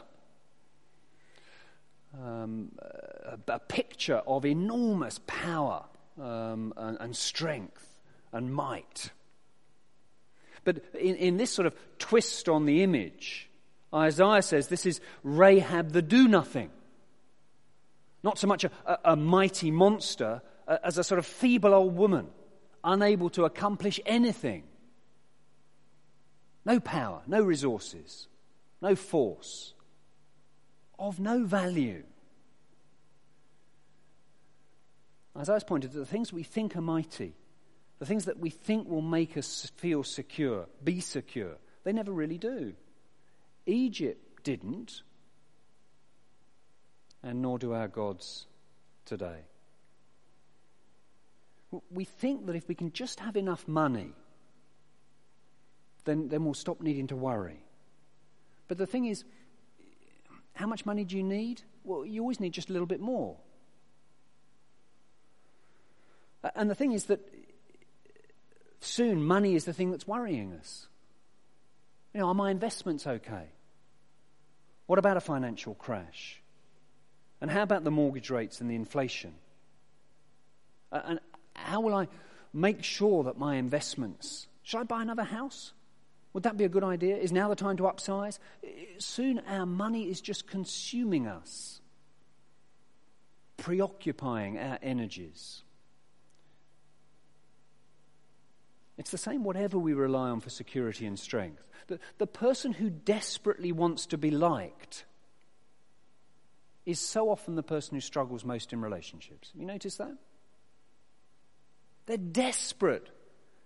um, 2.16 2.71
a, 2.79 3.37
a, 3.49 3.59
picture 3.59 4.23
of 4.29 4.47
enormous 4.47 5.19
power 5.27 5.83
um, 6.23 6.73
and, 6.77 6.99
and 7.01 7.16
strength 7.16 7.97
and 8.33 8.55
might. 8.55 9.11
But 10.62 10.85
in, 10.95 11.16
in 11.16 11.37
this 11.37 11.51
sort 11.51 11.66
of 11.66 11.75
twist 11.99 12.49
on 12.49 12.64
the 12.64 12.85
image, 12.85 13.49
Isaiah 13.92 14.42
says 14.42 14.68
this 14.68 14.87
is 14.87 15.00
Rahab 15.22 15.92
the 15.92 16.03
do 16.03 16.29
nothing. 16.29 16.70
Not 18.22 18.38
so 18.38 18.46
much 18.46 18.64
a, 18.64 18.70
a, 18.87 18.98
a 19.12 19.16
mighty 19.16 19.70
monster 19.70 20.42
as 20.85 20.98
a 20.98 21.05
sort 21.05 21.18
of 21.18 21.26
feeble 21.26 21.74
old 21.74 21.96
woman, 21.96 22.29
unable 22.85 23.31
to 23.31 23.44
accomplish 23.44 23.98
anything. 24.07 24.62
No 26.64 26.79
power, 26.79 27.22
no 27.26 27.42
resources, 27.42 28.29
no 28.81 28.94
force, 28.94 29.74
of 30.98 31.18
no 31.18 31.44
value. 31.44 32.05
Isaiah's 35.37 35.64
pointed 35.64 35.92
to 35.92 35.98
the 35.98 36.07
things 36.07 36.33
we 36.33 36.42
think 36.42 36.76
are 36.76 36.83
mighty, 36.83 37.35
the 37.98 38.07
things 38.07 38.26
that 38.26 38.38
we 38.38 38.50
think 38.50 38.88
will 38.88 39.00
make 39.00 39.37
us 39.37 39.70
feel 39.76 40.05
secure, 40.05 40.66
be 40.85 41.00
secure, 41.00 41.57
they 41.85 41.92
never 41.92 42.12
really 42.12 42.38
do. 42.38 42.74
Egypt 43.70 44.42
didn't, 44.44 45.02
and 47.22 47.42
nor 47.42 47.59
do 47.59 47.72
our 47.72 47.88
gods 47.88 48.46
today. 49.04 49.40
We 51.90 52.04
think 52.04 52.46
that 52.46 52.56
if 52.56 52.66
we 52.68 52.74
can 52.74 52.92
just 52.92 53.20
have 53.20 53.37
enough 53.37 53.68
money, 53.68 54.12
then, 56.04 56.28
then 56.28 56.44
we'll 56.44 56.54
stop 56.54 56.80
needing 56.80 57.06
to 57.09 57.16
worry. 57.16 57.62
But 58.66 58.78
the 58.78 58.87
thing 58.87 59.06
is, 59.06 59.24
how 60.54 60.66
much 60.66 60.85
money 60.85 61.04
do 61.04 61.16
you 61.16 61.22
need? 61.22 61.62
Well, 61.85 62.04
you 62.04 62.22
always 62.22 62.40
need 62.40 62.52
just 62.52 62.70
a 62.70 62.72
little 62.72 62.87
bit 62.87 63.00
more. 63.00 63.37
And 66.54 66.70
the 66.70 66.74
thing 66.74 66.92
is 66.92 67.04
that 67.04 67.20
soon 68.80 69.22
money 69.22 69.54
is 69.54 69.64
the 69.64 69.72
thing 69.72 69.90
that's 69.90 70.09
worrying 70.09 70.52
us. 70.54 70.88
You 72.14 72.20
know, 72.20 72.28
are 72.28 72.35
my 72.35 72.50
investments 72.50 73.06
okay? 73.06 73.50
What 74.90 74.98
about 74.98 75.16
a 75.16 75.20
financial 75.20 75.76
crash? 75.76 76.42
And 77.40 77.48
how 77.48 77.62
about 77.62 77.85
the 77.85 77.92
mortgage 77.92 78.29
rates 78.29 78.61
and 78.61 78.68
the 78.68 78.74
inflation? 78.74 79.35
And 80.90 81.20
how 81.55 81.81
will 81.81 81.94
I 81.94 82.09
make 82.53 82.83
sure 82.83 83.22
that 83.22 83.38
my 83.38 83.55
investments, 83.55 84.48
should 84.64 84.79
I 84.79 84.83
buy 84.83 85.03
another 85.03 85.22
house? 85.22 85.74
Would 86.33 86.42
that 86.42 86.57
be 86.57 86.64
a 86.64 86.68
good 86.68 86.83
idea? 86.83 87.16
Is 87.16 87.31
now 87.31 87.46
the 87.46 87.55
time 87.55 87.76
to 87.76 87.85
upsize? 87.85 88.40
Soon 88.98 89.40
our 89.46 89.64
money 89.64 90.11
is 90.11 90.20
just 90.20 90.48
consuming 90.48 91.29
us, 91.29 91.81
preoccupying 93.59 94.59
our 94.59 94.81
energies. 94.83 95.62
It's 98.98 99.11
the 99.11 99.18
same 99.18 99.44
whatever 99.44 99.79
we 99.79 99.94
rely 99.94 100.29
on 100.29 100.40
for 100.40 100.50
security 100.50 101.07
and 101.07 101.18
strength. 101.18 101.62
The, 101.87 101.98
the 102.18 102.26
person 102.26 102.72
who 102.72 102.90
desperately 102.90 103.72
wants 103.72 104.07
to 104.07 104.18
be 104.18 104.31
liked 104.31 105.05
is 106.85 107.00
so 107.00 107.31
often 107.31 107.55
the 107.55 107.62
person 107.62 107.94
who 107.94 108.00
struggles 108.00 108.44
most 108.44 108.72
in 108.72 108.81
relationships. 108.81 109.50
You 109.55 109.64
noticed 109.64 109.98
that? 109.98 110.16
They're 112.07 112.16
desperate 112.16 113.09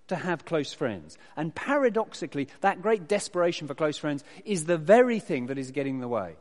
to 0.09 0.17
have 0.17 0.45
close 0.45 0.73
friends. 0.73 1.17
And 1.37 1.55
paradoxically, 1.55 2.49
that 2.61 2.83
great 2.83 3.09
desperation 3.09 3.67
for 3.67 3.75
close 3.75 3.97
friends 3.97 4.23
is 4.45 4.67
the 4.67 4.77
very 4.77 5.19
thing 5.19 5.47
that 5.47 5.59
is 5.59 5.71
getting 5.71 5.97
in 5.97 6.01
the 6.01 6.09
way 6.09 6.37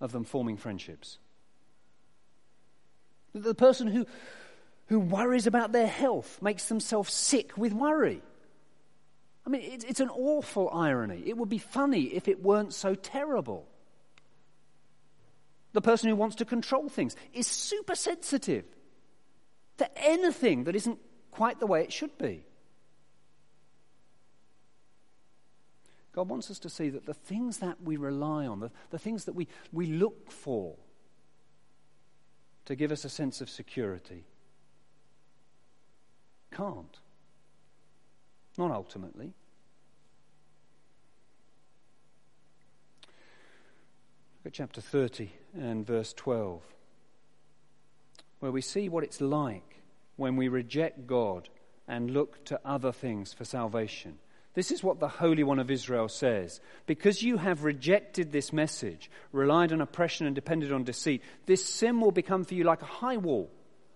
of 0.00 0.12
them 0.12 0.24
forming 0.24 0.56
friendships. 0.56 1.18
The 3.34 3.54
person 3.54 3.88
who 3.88 4.06
who 4.92 5.00
worries 5.00 5.46
about 5.46 5.72
their 5.72 5.86
health, 5.86 6.42
makes 6.42 6.68
themselves 6.68 7.14
sick 7.14 7.56
with 7.56 7.72
worry. 7.72 8.20
I 9.46 9.48
mean, 9.48 9.62
it's, 9.62 9.84
it's 9.84 10.00
an 10.00 10.10
awful 10.10 10.68
irony. 10.70 11.22
It 11.24 11.38
would 11.38 11.48
be 11.48 11.56
funny 11.56 12.02
if 12.02 12.28
it 12.28 12.42
weren't 12.42 12.74
so 12.74 12.94
terrible. 12.94 13.66
The 15.72 15.80
person 15.80 16.10
who 16.10 16.14
wants 16.16 16.36
to 16.36 16.44
control 16.44 16.90
things 16.90 17.16
is 17.32 17.46
super 17.46 17.94
sensitive 17.94 18.66
to 19.78 19.88
anything 19.96 20.64
that 20.64 20.76
isn't 20.76 20.98
quite 21.30 21.58
the 21.58 21.66
way 21.66 21.82
it 21.82 21.90
should 21.90 22.18
be. 22.18 22.44
God 26.14 26.28
wants 26.28 26.50
us 26.50 26.58
to 26.58 26.68
see 26.68 26.90
that 26.90 27.06
the 27.06 27.14
things 27.14 27.60
that 27.60 27.82
we 27.82 27.96
rely 27.96 28.46
on, 28.46 28.60
the, 28.60 28.70
the 28.90 28.98
things 28.98 29.24
that 29.24 29.34
we, 29.34 29.48
we 29.72 29.86
look 29.86 30.30
for 30.30 30.76
to 32.66 32.76
give 32.76 32.92
us 32.92 33.06
a 33.06 33.08
sense 33.08 33.40
of 33.40 33.48
security, 33.48 34.26
can't. 36.52 36.98
Not 38.58 38.70
ultimately. 38.70 39.32
Look 44.44 44.46
at 44.46 44.52
chapter 44.52 44.80
30 44.80 45.30
and 45.54 45.86
verse 45.86 46.12
12, 46.12 46.60
where 48.40 48.52
we 48.52 48.60
see 48.60 48.88
what 48.88 49.04
it's 49.04 49.20
like 49.20 49.80
when 50.16 50.36
we 50.36 50.48
reject 50.48 51.06
God 51.06 51.48
and 51.88 52.10
look 52.10 52.44
to 52.46 52.60
other 52.64 52.92
things 52.92 53.32
for 53.32 53.44
salvation. 53.44 54.18
This 54.54 54.70
is 54.70 54.82
what 54.82 55.00
the 55.00 55.08
Holy 55.08 55.44
One 55.44 55.58
of 55.58 55.70
Israel 55.70 56.08
says. 56.08 56.60
Because 56.86 57.22
you 57.22 57.38
have 57.38 57.64
rejected 57.64 58.32
this 58.32 58.52
message, 58.52 59.10
relied 59.32 59.72
on 59.72 59.80
oppression 59.80 60.26
and 60.26 60.34
depended 60.34 60.72
on 60.72 60.84
deceit, 60.84 61.22
this 61.46 61.64
sin 61.64 62.00
will 62.00 62.10
become 62.10 62.44
for 62.44 62.54
you 62.54 62.64
like 62.64 62.82
a 62.82 62.86
high 62.86 63.16
wall, 63.16 63.50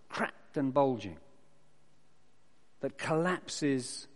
cracked 0.08 0.56
and 0.56 0.72
bulging 0.72 1.18
that 2.80 2.98
collapses 2.98 4.06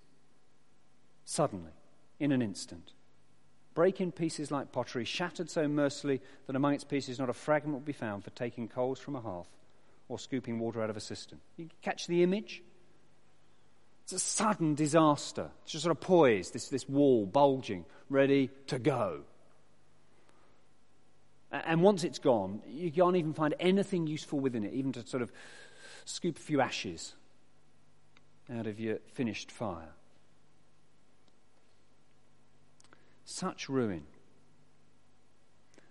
suddenly, 1.24 1.70
in 2.18 2.32
an 2.32 2.42
instant. 2.42 2.92
Break 3.72 4.00
in 4.00 4.10
pieces 4.10 4.50
like 4.50 4.72
pottery, 4.72 5.04
shattered 5.04 5.48
so 5.48 5.68
mercilessly 5.68 6.20
that 6.46 6.56
among 6.56 6.74
its 6.74 6.82
pieces 6.82 7.20
not 7.20 7.30
a 7.30 7.32
fragment 7.32 7.74
will 7.74 7.80
be 7.80 7.92
found 7.92 8.24
for 8.24 8.30
taking 8.30 8.66
coals 8.66 8.98
from 8.98 9.14
a 9.14 9.20
hearth 9.20 9.46
or 10.08 10.18
scooping 10.18 10.58
water 10.58 10.82
out 10.82 10.90
of 10.90 10.96
a 10.96 11.00
cistern. 11.00 11.38
You 11.56 11.68
catch 11.82 12.08
the 12.08 12.24
image? 12.24 12.64
It's 14.02 14.12
a 14.12 14.18
sudden 14.18 14.74
disaster. 14.74 15.50
It's 15.62 15.72
just 15.72 15.84
sort 15.84 15.96
of 15.96 16.00
poised, 16.00 16.52
this, 16.52 16.68
this 16.68 16.88
wall 16.88 17.26
bulging, 17.26 17.84
ready 18.08 18.50
to 18.66 18.80
go. 18.80 19.20
And 21.52 21.80
once 21.80 22.02
it's 22.02 22.18
gone, 22.18 22.60
you 22.68 22.90
can't 22.90 23.16
even 23.16 23.34
find 23.34 23.54
anything 23.60 24.08
useful 24.08 24.40
within 24.40 24.64
it, 24.64 24.72
even 24.72 24.90
to 24.92 25.06
sort 25.06 25.22
of 25.22 25.30
scoop 26.04 26.38
a 26.38 26.40
few 26.40 26.60
ashes 26.60 27.14
out 28.58 28.66
of 28.66 28.80
your 28.80 28.98
finished 29.12 29.50
fire. 29.50 29.94
Such 33.24 33.68
ruin. 33.68 34.02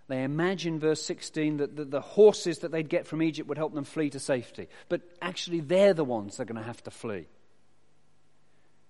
They 0.08 0.24
imagine, 0.24 0.80
verse 0.80 1.02
16, 1.02 1.58
that 1.58 1.76
the, 1.76 1.84
the, 1.84 2.00
horses 2.00 2.58
that 2.58 2.72
they'd 2.72 2.88
get 2.88 3.06
from 3.06 3.22
Egypt 3.22 3.48
would 3.48 3.58
help 3.58 3.72
them 3.72 3.84
flee 3.84 4.10
to 4.10 4.18
safety. 4.18 4.66
But 4.88 5.02
actually, 5.22 5.60
they're 5.60 5.94
the 5.94 6.04
ones 6.04 6.36
that 6.36 6.42
are 6.42 6.52
going 6.52 6.60
to 6.60 6.66
have 6.66 6.82
to 6.82 6.90
flee. 6.90 7.26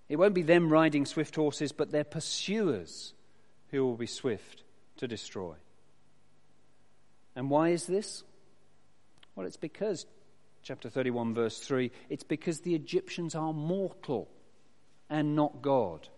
It 0.09 0.17
won't 0.17 0.35
be 0.35 0.43
them 0.43 0.73
riding 0.73 1.05
swift 1.05 1.37
horses, 1.37 1.73
but 1.73 1.93
their 1.93 2.05
pursuers 2.05 3.13
who 3.71 3.85
will 3.85 3.97
be 3.97 4.07
swift 4.07 4.65
to 4.97 5.07
destroy. 5.07 5.55
And 7.37 7.51
why 7.51 7.69
is 7.69 7.87
this? 7.87 8.25
Well, 9.37 9.47
it's 9.47 9.57
because 9.57 10.07
chapter 10.63 10.89
31, 10.89 11.35
verse 11.35 11.59
3, 11.59 11.91
it's 12.09 12.25
because 12.25 12.61
the 12.61 12.75
Egyptians 12.75 13.35
are 13.35 13.53
mortal 13.53 14.29
and 15.09 15.35
not 15.35 15.63
God. 15.63 16.09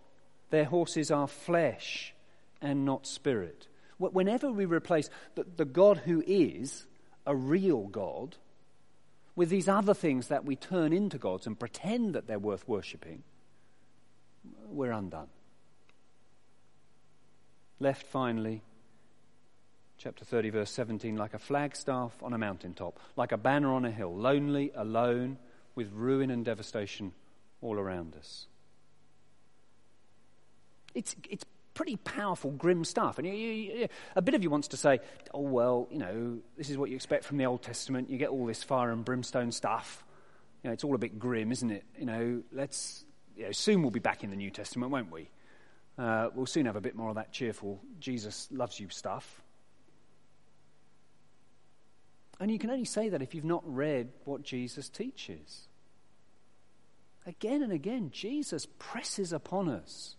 Their 0.51 0.65
horses 0.65 1.11
are 1.11 1.29
flesh 1.29 2.15
and 2.61 2.85
not 2.85 3.07
spirit. 3.07 3.69
Whenever 3.99 4.51
we 4.51 4.65
replace 4.65 5.09
the, 5.35 5.45
the 5.57 5.65
God 5.65 5.99
who 5.99 6.23
is 6.27 6.87
a 7.25 7.35
real 7.35 7.85
God 7.85 8.37
with 9.37 9.49
these 9.49 9.69
other 9.69 9.95
things 9.95 10.29
that 10.29 10.45
we 10.45 10.57
turn 10.57 10.93
into 10.93 11.19
gods 11.19 11.47
and 11.47 11.59
pretend 11.59 12.15
that 12.15 12.27
they're 12.27 12.39
worth 12.39 12.67
worshipping, 12.69 13.23
we're 14.69 14.91
undone. 14.91 15.29
Left 17.79 18.07
finally 18.07 18.63
chapter 20.03 20.25
30, 20.25 20.51
verse 20.51 20.71
17, 20.73 21.17
like 21.17 21.33
a 21.33 21.39
flagstaff 21.39 22.13
on 22.23 22.33
a 22.33 22.39
mountaintop, 22.39 22.99
like 23.17 23.31
a 23.31 23.37
banner 23.37 23.73
on 23.73 23.85
a 23.85 23.91
hill, 23.91 24.13
lonely, 24.13 24.73
alone, 24.75 25.39
with 25.77 25.93
ruin 25.93 26.31
and 26.31 26.45
devastation 26.45 27.13
all 27.61 27.79
around 27.79 28.17
us. 28.17 28.47
It's, 30.93 31.15
it's 31.31 31.45
pretty 31.75 31.97
powerful, 31.97 32.51
grim 32.51 32.85
stuff. 32.85 33.19
And 33.19 33.27
you, 33.29 33.33
you, 33.33 33.89
a 34.17 34.21
bit 34.21 34.35
of 34.35 34.43
you 34.43 34.51
wants 34.51 34.69
to 34.69 34.77
say, 34.77 34.99
oh, 35.33 35.41
well, 35.41 35.87
you 35.91 35.99
know, 35.99 36.39
this 36.57 36.69
is 36.69 36.77
what 36.77 36.91
you 36.91 36.97
expect 36.97 37.25
from 37.25 37.39
the 37.39 37.47
Old 37.47 37.63
Testament. 37.63 38.11
You 38.11 38.19
get 38.19 38.31
all 38.31 38.45
this 38.45 38.63
fire 38.63 38.91
and 38.91 39.05
brimstone 39.05 39.53
stuff. 39.53 40.05
You 40.63 40.69
know, 40.69 40.75
it's 40.75 40.83
all 40.83 40.97
a 40.97 40.99
bit 40.99 41.19
grim, 41.19 41.53
isn't 41.53 41.71
it? 41.71 41.85
You 41.99 42.07
know, 42.07 42.43
let's, 42.53 43.05
you 43.37 43.45
know, 43.45 43.53
soon 43.53 43.83
we'll 43.83 43.93
be 43.93 44.01
back 44.01 44.25
in 44.25 44.31
the 44.31 44.37
New 44.37 44.51
Testament, 44.51 44.91
won't 44.91 45.13
we? 45.13 45.29
Uh, 45.97 46.29
we'll 46.35 46.47
soon 46.47 46.67
have 46.67 46.77
a 46.77 46.81
bit 46.81 46.97
more 46.97 47.11
of 47.11 47.17
that 47.17 47.33
cheerful 47.33 47.81
Jesus 48.01 48.49
loves 48.51 48.81
you 48.81 48.89
stuff. 48.89 49.42
And 52.43 52.51
you 52.51 52.59
can 52.59 52.71
only 52.71 52.85
say 52.85 53.09
that 53.09 53.23
if 53.23 53.37
you've 53.37 53.45
not 53.45 53.63
read 53.65 54.09
what 54.25 54.43
Jesus 54.43 54.89
teaches. 54.89 55.69
Again 57.25 57.63
and 57.63 57.73
again, 57.73 58.11
Jesus 58.11 58.67
presses 58.81 59.33
upon 59.33 59.69
us 59.69 60.17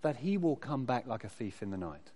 that 0.00 0.16
he 0.16 0.36
will 0.36 0.56
come 0.56 0.86
back 0.86 1.06
like 1.06 1.22
a 1.22 1.28
thief 1.28 1.62
in 1.62 1.70
the 1.70 1.76
night. 1.76 2.10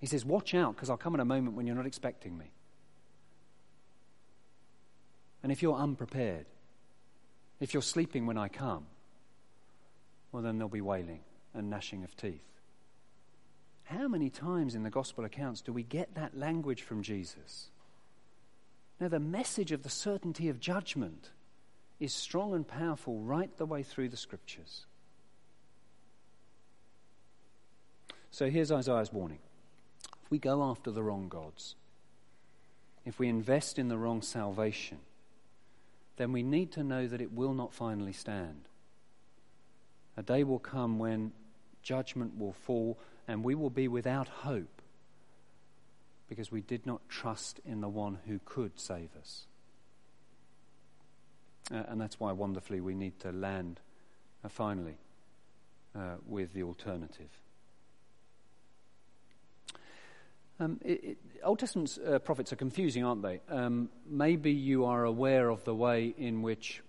He 0.00 0.08
says, 0.08 0.24
Watch 0.24 0.52
out, 0.52 0.74
because 0.74 0.90
I'll 0.90 0.96
come 0.96 1.14
at 1.14 1.20
a 1.20 1.24
moment 1.24 1.56
when 1.56 1.64
you're 1.64 1.76
not 1.76 1.86
expecting 1.86 2.36
me. 2.36 2.50
And 5.44 5.52
if 5.52 5.62
you're 5.62 5.76
unprepared, 5.76 6.46
if 7.60 7.72
you're 7.72 7.84
sleeping 7.84 8.26
when 8.26 8.36
I 8.36 8.48
come, 8.48 8.86
well, 10.32 10.42
then 10.42 10.58
there'll 10.58 10.68
be 10.68 10.80
wailing 10.80 11.20
and 11.54 11.70
gnashing 11.70 12.02
of 12.02 12.16
teeth. 12.16 12.42
How 13.90 14.06
many 14.06 14.30
times 14.30 14.76
in 14.76 14.84
the 14.84 14.90
gospel 14.90 15.24
accounts 15.24 15.62
do 15.62 15.72
we 15.72 15.82
get 15.82 16.14
that 16.14 16.38
language 16.38 16.82
from 16.82 17.02
Jesus? 17.02 17.70
Now, 19.00 19.08
the 19.08 19.18
message 19.18 19.72
of 19.72 19.82
the 19.82 19.88
certainty 19.88 20.48
of 20.48 20.60
judgment 20.60 21.30
is 21.98 22.14
strong 22.14 22.54
and 22.54 22.66
powerful 22.66 23.18
right 23.18 23.50
the 23.58 23.66
way 23.66 23.82
through 23.82 24.10
the 24.10 24.16
scriptures. 24.16 24.86
So 28.30 28.48
here's 28.48 28.70
Isaiah's 28.70 29.12
warning. 29.12 29.40
If 30.24 30.30
we 30.30 30.38
go 30.38 30.62
after 30.62 30.92
the 30.92 31.02
wrong 31.02 31.28
gods, 31.28 31.74
if 33.04 33.18
we 33.18 33.26
invest 33.26 33.76
in 33.76 33.88
the 33.88 33.98
wrong 33.98 34.22
salvation, 34.22 34.98
then 36.16 36.30
we 36.30 36.44
need 36.44 36.70
to 36.72 36.84
know 36.84 37.08
that 37.08 37.20
it 37.20 37.32
will 37.32 37.54
not 37.54 37.74
finally 37.74 38.12
stand. 38.12 38.68
A 40.16 40.22
day 40.22 40.44
will 40.44 40.60
come 40.60 41.00
when 41.00 41.32
judgment 41.82 42.38
will 42.38 42.52
fall 42.52 42.96
and 43.30 43.44
we 43.44 43.54
will 43.54 43.70
be 43.70 43.86
without 43.86 44.26
hope 44.26 44.82
because 46.28 46.50
we 46.50 46.60
did 46.60 46.84
not 46.84 47.00
trust 47.08 47.60
in 47.64 47.80
the 47.80 47.88
one 47.88 48.18
who 48.26 48.40
could 48.44 48.72
save 48.78 49.10
us. 49.20 49.46
Uh, 51.72 51.84
and 51.88 52.00
that's 52.00 52.18
why 52.18 52.32
wonderfully 52.32 52.80
we 52.80 52.92
need 52.92 53.18
to 53.20 53.30
land 53.30 53.78
uh, 54.44 54.48
finally 54.48 54.96
uh, 55.94 56.16
with 56.26 56.52
the 56.54 56.64
alternative. 56.64 57.30
Um, 60.58 60.80
it, 60.84 61.04
it, 61.04 61.18
Old 61.44 61.60
Testament 61.60 61.98
uh, 62.04 62.18
prophets 62.18 62.52
are 62.52 62.56
confusing, 62.56 63.04
aren't 63.04 63.22
they? 63.22 63.40
Um, 63.48 63.90
maybe 64.08 64.50
you 64.50 64.86
are 64.86 65.04
aware 65.04 65.50
of 65.50 65.64
the 65.64 65.74
way 65.74 66.14
in 66.18 66.42
which, 66.42 66.82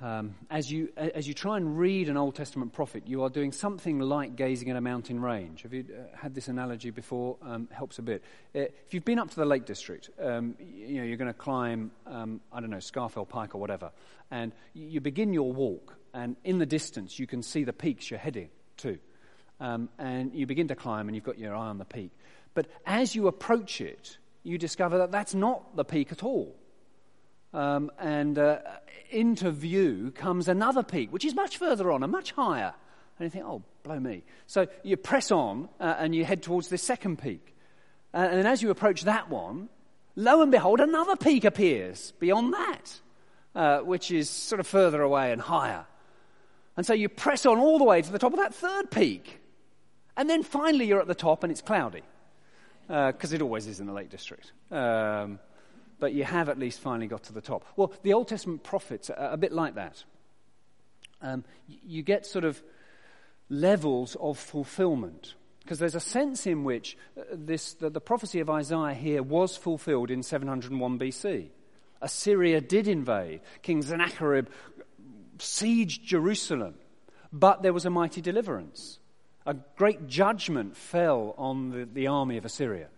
um, 0.00 0.34
as, 0.50 0.70
you, 0.70 0.90
as 0.96 1.26
you 1.26 1.34
try 1.34 1.56
and 1.56 1.78
read 1.78 2.08
an 2.08 2.16
Old 2.16 2.34
Testament 2.34 2.72
prophet, 2.72 3.04
you 3.06 3.22
are 3.22 3.30
doing 3.30 3.52
something 3.52 4.00
like 4.00 4.36
gazing 4.36 4.68
at 4.70 4.76
a 4.76 4.80
mountain 4.80 5.20
range. 5.20 5.62
Have 5.62 5.72
you 5.72 5.84
uh, 5.88 6.16
had 6.16 6.34
this 6.34 6.48
analogy 6.48 6.90
before? 6.90 7.36
Um, 7.42 7.68
helps 7.70 7.98
a 7.98 8.02
bit. 8.02 8.22
Uh, 8.54 8.60
if 8.86 8.92
you've 8.92 9.04
been 9.04 9.18
up 9.18 9.30
to 9.30 9.36
the 9.36 9.44
Lake 9.44 9.64
District, 9.64 10.10
um, 10.20 10.56
you 10.58 10.98
know, 10.98 11.04
you're 11.04 11.16
going 11.16 11.32
to 11.32 11.38
climb, 11.38 11.90
um, 12.06 12.40
I 12.52 12.60
don't 12.60 12.70
know, 12.70 12.78
Scafell 12.78 13.28
Pike 13.28 13.54
or 13.54 13.58
whatever, 13.58 13.92
and 14.30 14.52
you 14.74 15.00
begin 15.00 15.32
your 15.32 15.52
walk, 15.52 15.96
and 16.12 16.36
in 16.44 16.58
the 16.58 16.66
distance 16.66 17.18
you 17.18 17.26
can 17.26 17.42
see 17.42 17.64
the 17.64 17.72
peaks 17.72 18.10
you're 18.10 18.18
heading 18.18 18.50
to. 18.78 18.98
Um, 19.60 19.88
and 19.98 20.34
you 20.34 20.46
begin 20.46 20.68
to 20.68 20.74
climb 20.74 21.08
and 21.08 21.14
you've 21.14 21.24
got 21.24 21.38
your 21.38 21.54
eye 21.54 21.68
on 21.68 21.78
the 21.78 21.84
peak. 21.84 22.10
But 22.54 22.66
as 22.84 23.14
you 23.14 23.28
approach 23.28 23.80
it, 23.80 24.18
you 24.42 24.58
discover 24.58 24.98
that 24.98 25.12
that's 25.12 25.34
not 25.34 25.76
the 25.76 25.84
peak 25.84 26.12
at 26.12 26.22
all. 26.22 26.56
Um, 27.54 27.92
and 28.00 28.36
uh, 28.36 28.58
into 29.10 29.52
view 29.52 30.12
comes 30.14 30.48
another 30.48 30.82
peak, 30.82 31.12
which 31.12 31.24
is 31.24 31.34
much 31.34 31.56
further 31.56 31.92
on 31.92 32.02
and 32.02 32.10
much 32.10 32.32
higher. 32.32 32.74
And 33.18 33.26
you 33.26 33.30
think, 33.30 33.44
oh, 33.44 33.62
blow 33.84 34.00
me. 34.00 34.24
So 34.48 34.66
you 34.82 34.96
press 34.96 35.30
on 35.30 35.68
uh, 35.78 35.94
and 35.98 36.14
you 36.14 36.24
head 36.24 36.42
towards 36.42 36.68
this 36.68 36.82
second 36.82 37.20
peak. 37.20 37.54
Uh, 38.12 38.18
and 38.18 38.38
then 38.38 38.46
as 38.46 38.60
you 38.60 38.70
approach 38.70 39.02
that 39.02 39.30
one, 39.30 39.68
lo 40.16 40.42
and 40.42 40.50
behold, 40.50 40.80
another 40.80 41.14
peak 41.14 41.44
appears 41.44 42.12
beyond 42.18 42.54
that, 42.54 43.00
uh, 43.54 43.78
which 43.78 44.10
is 44.10 44.28
sort 44.28 44.58
of 44.58 44.66
further 44.66 45.00
away 45.00 45.30
and 45.30 45.40
higher. 45.40 45.86
And 46.76 46.84
so 46.84 46.92
you 46.92 47.08
press 47.08 47.46
on 47.46 47.58
all 47.58 47.78
the 47.78 47.84
way 47.84 48.02
to 48.02 48.10
the 48.10 48.18
top 48.18 48.32
of 48.32 48.40
that 48.40 48.52
third 48.52 48.90
peak. 48.90 49.40
And 50.16 50.28
then 50.28 50.42
finally 50.42 50.86
you're 50.86 51.00
at 51.00 51.06
the 51.06 51.14
top 51.14 51.44
and 51.44 51.52
it's 51.52 51.62
cloudy, 51.62 52.02
because 52.88 53.32
uh, 53.32 53.36
it 53.36 53.42
always 53.42 53.68
is 53.68 53.78
in 53.78 53.86
the 53.86 53.92
Lake 53.92 54.10
District. 54.10 54.50
Um, 54.72 55.38
but 55.98 56.12
you 56.12 56.24
have 56.24 56.48
at 56.48 56.58
least 56.58 56.80
finally 56.80 57.06
got 57.06 57.24
to 57.24 57.32
the 57.32 57.40
top. 57.40 57.64
Well, 57.76 57.92
the 58.02 58.12
Old 58.12 58.28
Testament 58.28 58.62
prophets 58.62 59.10
are 59.10 59.32
a 59.32 59.36
bit 59.36 59.52
like 59.52 59.74
that. 59.74 60.04
Um, 61.22 61.44
you 61.66 62.02
get 62.02 62.26
sort 62.26 62.44
of 62.44 62.62
levels 63.48 64.16
of 64.20 64.38
fulfillment. 64.38 65.34
Because 65.62 65.78
there's 65.78 65.94
a 65.94 66.00
sense 66.00 66.46
in 66.46 66.64
which 66.64 66.98
uh, 67.18 67.22
this, 67.32 67.74
the, 67.74 67.88
the 67.88 68.00
prophecy 68.00 68.40
of 68.40 68.50
Isaiah 68.50 68.92
here 68.92 69.22
was 69.22 69.56
fulfilled 69.56 70.10
in 70.10 70.22
701 70.22 70.98
BC. 70.98 71.48
Assyria 72.02 72.60
did 72.60 72.86
invade. 72.86 73.40
King 73.62 73.80
Sennacherib 73.80 74.48
sieged 75.38 76.02
Jerusalem, 76.02 76.74
but 77.32 77.62
there 77.62 77.72
was 77.72 77.86
a 77.86 77.90
mighty 77.90 78.20
deliverance 78.20 78.98
a 79.46 79.54
great 79.76 80.06
judgment 80.06 80.76
fell 80.76 81.34
on 81.36 81.70
the, 81.70 81.84
the 81.84 82.06
army 82.06 82.36
of 82.36 82.44
Assyria. 82.44 82.88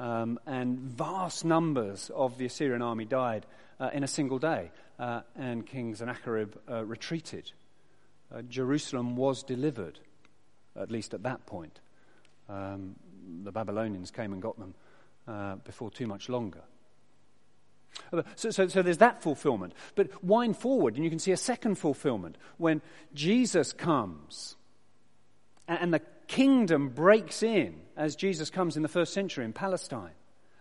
Um, 0.00 0.40
and 0.46 0.78
vast 0.78 1.44
numbers 1.44 2.10
of 2.14 2.38
the 2.38 2.46
Assyrian 2.46 2.80
army 2.80 3.04
died 3.04 3.44
uh, 3.78 3.90
in 3.92 4.02
a 4.02 4.08
single 4.08 4.38
day. 4.38 4.70
Uh, 4.98 5.20
and 5.36 5.66
King 5.66 5.94
Sennacherib 5.94 6.54
uh, 6.70 6.84
retreated. 6.86 7.52
Uh, 8.34 8.40
Jerusalem 8.42 9.14
was 9.14 9.42
delivered, 9.42 9.98
at 10.74 10.90
least 10.90 11.12
at 11.12 11.22
that 11.24 11.44
point. 11.44 11.80
Um, 12.48 12.96
the 13.44 13.52
Babylonians 13.52 14.10
came 14.10 14.32
and 14.32 14.40
got 14.40 14.58
them 14.58 14.74
uh, 15.28 15.56
before 15.56 15.90
too 15.90 16.06
much 16.06 16.30
longer. 16.30 16.62
Uh, 18.10 18.22
so, 18.36 18.50
so, 18.50 18.68
so, 18.68 18.80
there's 18.80 18.98
that 18.98 19.22
fulfillment. 19.22 19.74
But 19.96 20.24
wind 20.24 20.56
forward, 20.56 20.94
and 20.94 21.04
you 21.04 21.10
can 21.10 21.18
see 21.18 21.32
a 21.32 21.36
second 21.36 21.74
fulfillment 21.74 22.38
when 22.56 22.80
Jesus 23.12 23.74
comes 23.74 24.56
and 25.68 25.92
the 25.92 26.00
kingdom 26.30 26.90
breaks 26.90 27.42
in 27.42 27.74
as 27.96 28.14
Jesus 28.14 28.50
comes 28.50 28.76
in 28.76 28.84
the 28.84 28.88
first 28.88 29.12
century 29.12 29.44
in 29.44 29.52
Palestine. 29.52 30.12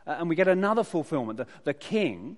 Uh, 0.08 0.16
and 0.18 0.28
we 0.28 0.36
get 0.36 0.48
another 0.48 0.84
fulfillment. 0.84 1.38
The, 1.38 1.46
the 1.64 1.76
king 1.76 2.38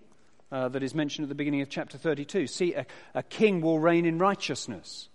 uh, 0.51 0.67
that 0.67 0.83
is 0.83 0.93
mentioned 0.93 1.23
at 1.23 1.29
the 1.29 1.35
beginning 1.35 1.61
of 1.61 1.69
chapter 1.69 1.97
32. 1.97 2.47
See, 2.47 2.73
a, 2.73 2.85
a 3.15 3.23
king 3.23 3.61
will 3.61 3.79
reign 3.79 4.05
in 4.05 4.17
righteousness. 4.17 5.07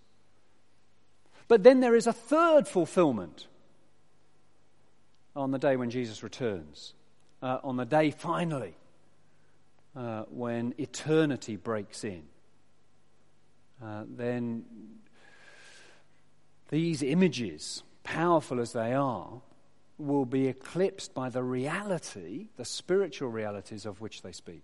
But 1.46 1.62
then 1.62 1.81
there 1.81 1.94
is 1.94 2.07
a 2.07 2.12
third 2.12 2.66
fulfillment 2.66 3.48
on 5.37 5.50
the 5.50 5.59
day 5.59 5.76
when 5.76 5.90
Jesus 5.90 6.22
returns. 6.22 6.94
Uh, 7.42 7.59
on 7.62 7.76
the 7.76 7.85
day, 7.85 8.11
finally, 8.11 8.74
uh, 9.94 10.22
when 10.31 10.72
eternity 10.79 11.57
breaks 11.57 12.02
in. 12.02 12.22
Uh, 13.85 14.05
then 14.09 14.64
these 16.70 17.02
images, 17.02 17.83
powerful 18.07 18.61
as 18.61 18.73
they 18.73 18.95
are, 18.95 19.42
will 19.99 20.25
be 20.25 20.47
eclipsed 20.47 21.12
by 21.12 21.29
the 21.29 21.42
reality, 21.42 22.47
the 22.57 22.64
spiritual 22.64 23.31
realities 23.31 23.85
of 23.85 24.01
which 24.01 24.23
they 24.23 24.31
speak 24.31 24.62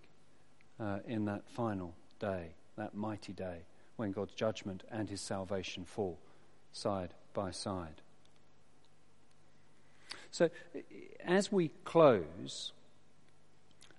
uh, 0.79 0.99
in 1.05 1.25
that 1.25 1.47
final 1.49 1.93
day, 2.19 2.53
that 2.77 2.95
mighty 2.95 3.33
day, 3.33 3.57
when 3.97 4.11
God's 4.11 4.33
judgment 4.33 4.83
and 4.89 5.09
his 5.09 5.19
salvation 5.19 5.83
fall 5.83 6.17
side 6.71 7.13
by 7.33 7.51
side. 7.51 8.01
So, 10.31 10.49
as 11.25 11.51
we 11.51 11.69
close, 11.83 12.71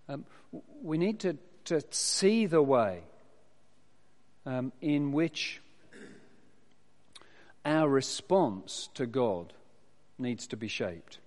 um, 0.08 0.24
we 0.82 0.96
need 0.96 1.20
to, 1.20 1.36
to 1.66 1.82
see 1.90 2.46
the 2.46 2.62
way 2.62 3.02
um, 4.46 4.72
in 4.80 5.12
which 5.12 5.60
our 7.64 7.88
response 7.88 8.88
to 8.94 9.06
God 9.06 9.52
needs 10.18 10.46
to 10.48 10.56
be 10.56 10.68
shaped. 10.68 11.18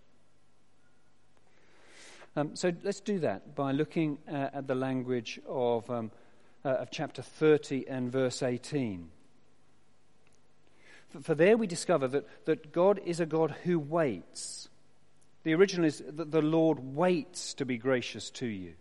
Um, 2.35 2.55
so 2.55 2.71
let's 2.83 2.99
do 2.99 3.19
that 3.19 3.55
by 3.55 3.71
looking 3.71 4.19
uh, 4.31 4.49
at 4.53 4.67
the 4.67 4.75
language 4.75 5.39
of, 5.47 5.89
um, 5.89 6.11
uh, 6.63 6.69
of 6.69 6.91
chapter 6.91 7.23
30 7.23 7.87
and 7.87 8.11
verse 8.11 8.43
18. 8.43 9.09
For, 11.09 11.21
for, 11.21 11.35
there 11.35 11.57
we 11.57 11.65
discover 11.65 12.07
that, 12.09 12.45
that 12.45 12.71
God 12.71 13.01
is 13.05 13.19
a 13.19 13.25
God 13.25 13.55
who 13.63 13.79
waits. 13.79 14.69
The 15.43 15.55
original 15.55 15.87
is 15.87 16.03
that 16.07 16.31
the 16.31 16.41
Lord 16.41 16.77
waits 16.95 17.55
to 17.55 17.65
be 17.65 17.77
gracious 17.77 18.29
to 18.31 18.45
you. 18.45 18.73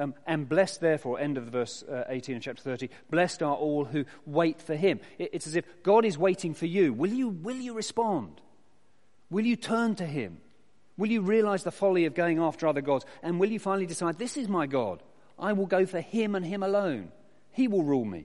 Um, 0.00 0.14
and 0.26 0.48
blessed, 0.48 0.80
therefore, 0.80 1.20
end 1.20 1.36
of 1.36 1.44
verse 1.44 1.82
uh, 1.82 2.04
18 2.08 2.36
of 2.36 2.42
chapter 2.42 2.62
30, 2.62 2.88
blessed 3.10 3.42
are 3.42 3.54
all 3.54 3.84
who 3.84 4.06
wait 4.24 4.62
for 4.62 4.74
him. 4.74 4.98
It, 5.18 5.30
it's 5.34 5.46
as 5.46 5.56
if 5.56 5.66
God 5.82 6.06
is 6.06 6.16
waiting 6.16 6.54
for 6.54 6.64
you. 6.64 6.94
Will 6.94 7.12
you, 7.12 7.28
will 7.28 7.56
you 7.56 7.74
respond? 7.74 8.40
Will 9.28 9.44
you 9.44 9.56
turn 9.56 9.96
to 9.96 10.06
him? 10.06 10.38
Will 10.96 11.10
you 11.10 11.20
realize 11.20 11.64
the 11.64 11.70
folly 11.70 12.06
of 12.06 12.14
going 12.14 12.38
after 12.38 12.66
other 12.66 12.80
gods? 12.80 13.04
And 13.22 13.38
will 13.38 13.50
you 13.50 13.58
finally 13.58 13.84
decide, 13.84 14.18
this 14.18 14.38
is 14.38 14.48
my 14.48 14.66
God? 14.66 15.02
I 15.38 15.52
will 15.52 15.66
go 15.66 15.84
for 15.84 16.00
him 16.00 16.34
and 16.34 16.46
him 16.46 16.62
alone. 16.62 17.12
He 17.52 17.68
will 17.68 17.82
rule 17.82 18.06
me. 18.06 18.24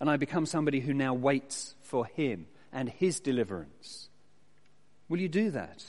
And 0.00 0.08
I 0.08 0.16
become 0.16 0.46
somebody 0.46 0.80
who 0.80 0.94
now 0.94 1.12
waits 1.12 1.74
for 1.82 2.06
him 2.06 2.46
and 2.72 2.88
his 2.88 3.20
deliverance. 3.20 4.08
Will 5.10 5.20
you 5.20 5.28
do 5.28 5.50
that? 5.50 5.84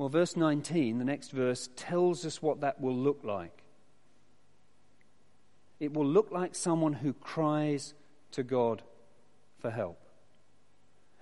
Well, 0.00 0.08
verse 0.08 0.34
19, 0.34 0.98
the 0.98 1.04
next 1.04 1.30
verse, 1.30 1.68
tells 1.76 2.24
us 2.24 2.40
what 2.40 2.62
that 2.62 2.80
will 2.80 2.96
look 2.96 3.20
like. 3.22 3.52
It 5.78 5.92
will 5.92 6.06
look 6.06 6.30
like 6.30 6.54
someone 6.54 6.94
who 6.94 7.12
cries 7.12 7.92
to 8.30 8.42
God 8.42 8.80
for 9.58 9.70
help. 9.70 10.00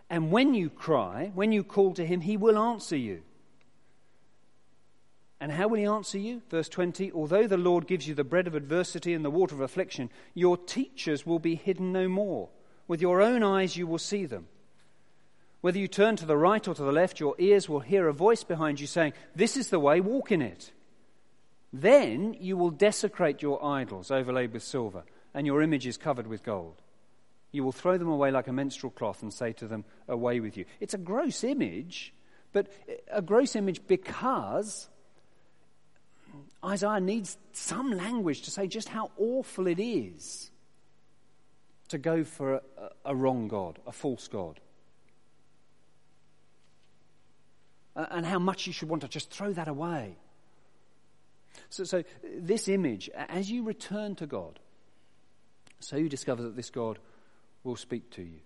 And 0.09 0.31
when 0.31 0.55
you 0.55 0.71
cry, 0.71 1.33
when 1.35 1.51
you 1.51 1.65
call 1.65 1.93
to 1.95 2.07
him, 2.07 2.21
he 2.21 2.37
will 2.37 2.57
answer 2.57 2.97
you. 2.97 3.23
And 5.41 5.51
how 5.51 5.67
will 5.67 5.79
he 5.79 5.85
answer 5.85 6.19
you? 6.19 6.43
Verse 6.49 6.69
20 6.69 7.11
Although 7.11 7.49
the 7.49 7.57
Lord 7.57 7.89
gives 7.89 8.07
you 8.07 8.15
the 8.15 8.23
bread 8.23 8.47
of 8.47 8.55
adversity 8.55 9.13
and 9.13 9.25
the 9.25 9.29
water 9.29 9.57
of 9.57 9.61
affliction, 9.61 10.09
your 10.35 10.57
teachers 10.57 11.27
will 11.27 11.41
be 11.41 11.57
hidden 11.57 11.91
no 11.91 12.07
more. 12.07 12.49
With 12.87 13.03
your 13.03 13.23
own 13.23 13.43
eyes 13.43 13.77
you 13.77 13.89
will 13.89 13.99
see 13.99 14.25
them. 14.25 14.47
Whether 15.61 15.79
you 15.79 15.89
turn 15.89 16.17
to 16.17 16.27
the 16.27 16.37
right 16.37 16.67
or 16.67 16.75
to 16.75 16.83
the 16.83 16.93
left, 16.93 17.19
your 17.19 17.35
ears 17.39 17.69
will 17.69 17.81
hear 17.81 18.07
a 18.07 18.13
voice 18.13 18.45
behind 18.45 18.79
you 18.79 18.87
saying, 18.87 19.13
This 19.35 19.57
is 19.57 19.71
the 19.71 19.81
way, 19.81 20.01
walk 20.01 20.31
in 20.31 20.41
it. 20.41 20.73
Then 21.73 22.37
you 22.41 22.57
will 22.57 22.71
desecrate 22.71 23.43
your 23.43 23.63
idols 23.65 24.11
overlaid 24.11 24.53
with 24.53 24.63
silver, 24.63 25.03
and 25.35 25.47
your 25.47 25.61
images 25.61 25.97
covered 25.97 26.27
with 26.27 26.45
gold. 26.45 26.81
You 27.51 27.65
will 27.65 27.73
throw 27.73 27.99
them 27.99 28.09
away 28.09 28.31
like 28.31 28.47
a 28.47 28.53
menstrual 28.53 28.91
cloth 28.91 29.23
and 29.23 29.33
say 29.33 29.53
to 29.55 29.67
them, 29.67 29.85
Away 30.07 30.41
with 30.41 30.57
you. 30.57 30.65
It's 30.81 30.95
a 30.95 30.99
gross 30.99 31.43
image, 31.43 32.15
but 32.53 32.69
a 33.11 33.21
gross 33.21 33.57
image 33.57 33.87
because 33.87 34.89
Isaiah 36.65 37.01
needs 37.01 37.37
some 37.53 37.93
language 37.93 38.43
to 38.43 38.51
say 38.51 38.69
just 38.69 38.89
how 38.89 39.11
awful 39.19 39.67
it 39.67 39.81
is 39.81 40.51
to 41.89 41.99
go 41.99 42.23
for 42.23 42.55
a, 42.55 42.63
a 43.07 43.15
wrong 43.15 43.49
God, 43.49 43.79
a 43.87 43.93
false 43.93 44.29
God. 44.29 44.61
And 47.95 48.25
how 48.25 48.39
much 48.39 48.67
you 48.67 48.73
should 48.73 48.89
want 48.89 49.03
to 49.03 49.09
just 49.09 49.31
throw 49.31 49.53
that 49.53 49.69
away. 49.69 50.17
So, 51.71 51.85
so 51.85 52.05
this 52.37 52.69
image, 52.69 53.11
as 53.15 53.51
you 53.51 53.65
return 53.65 54.15
to 54.17 54.27
God, 54.27 54.59
so 55.81 55.97
you 55.97 56.09
discover 56.09 56.43
that 56.43 56.57
this 56.57 56.71
God 56.71 56.99
will 57.65 57.77
speak 57.77 58.11
to 58.13 58.23
you. 58.23 58.41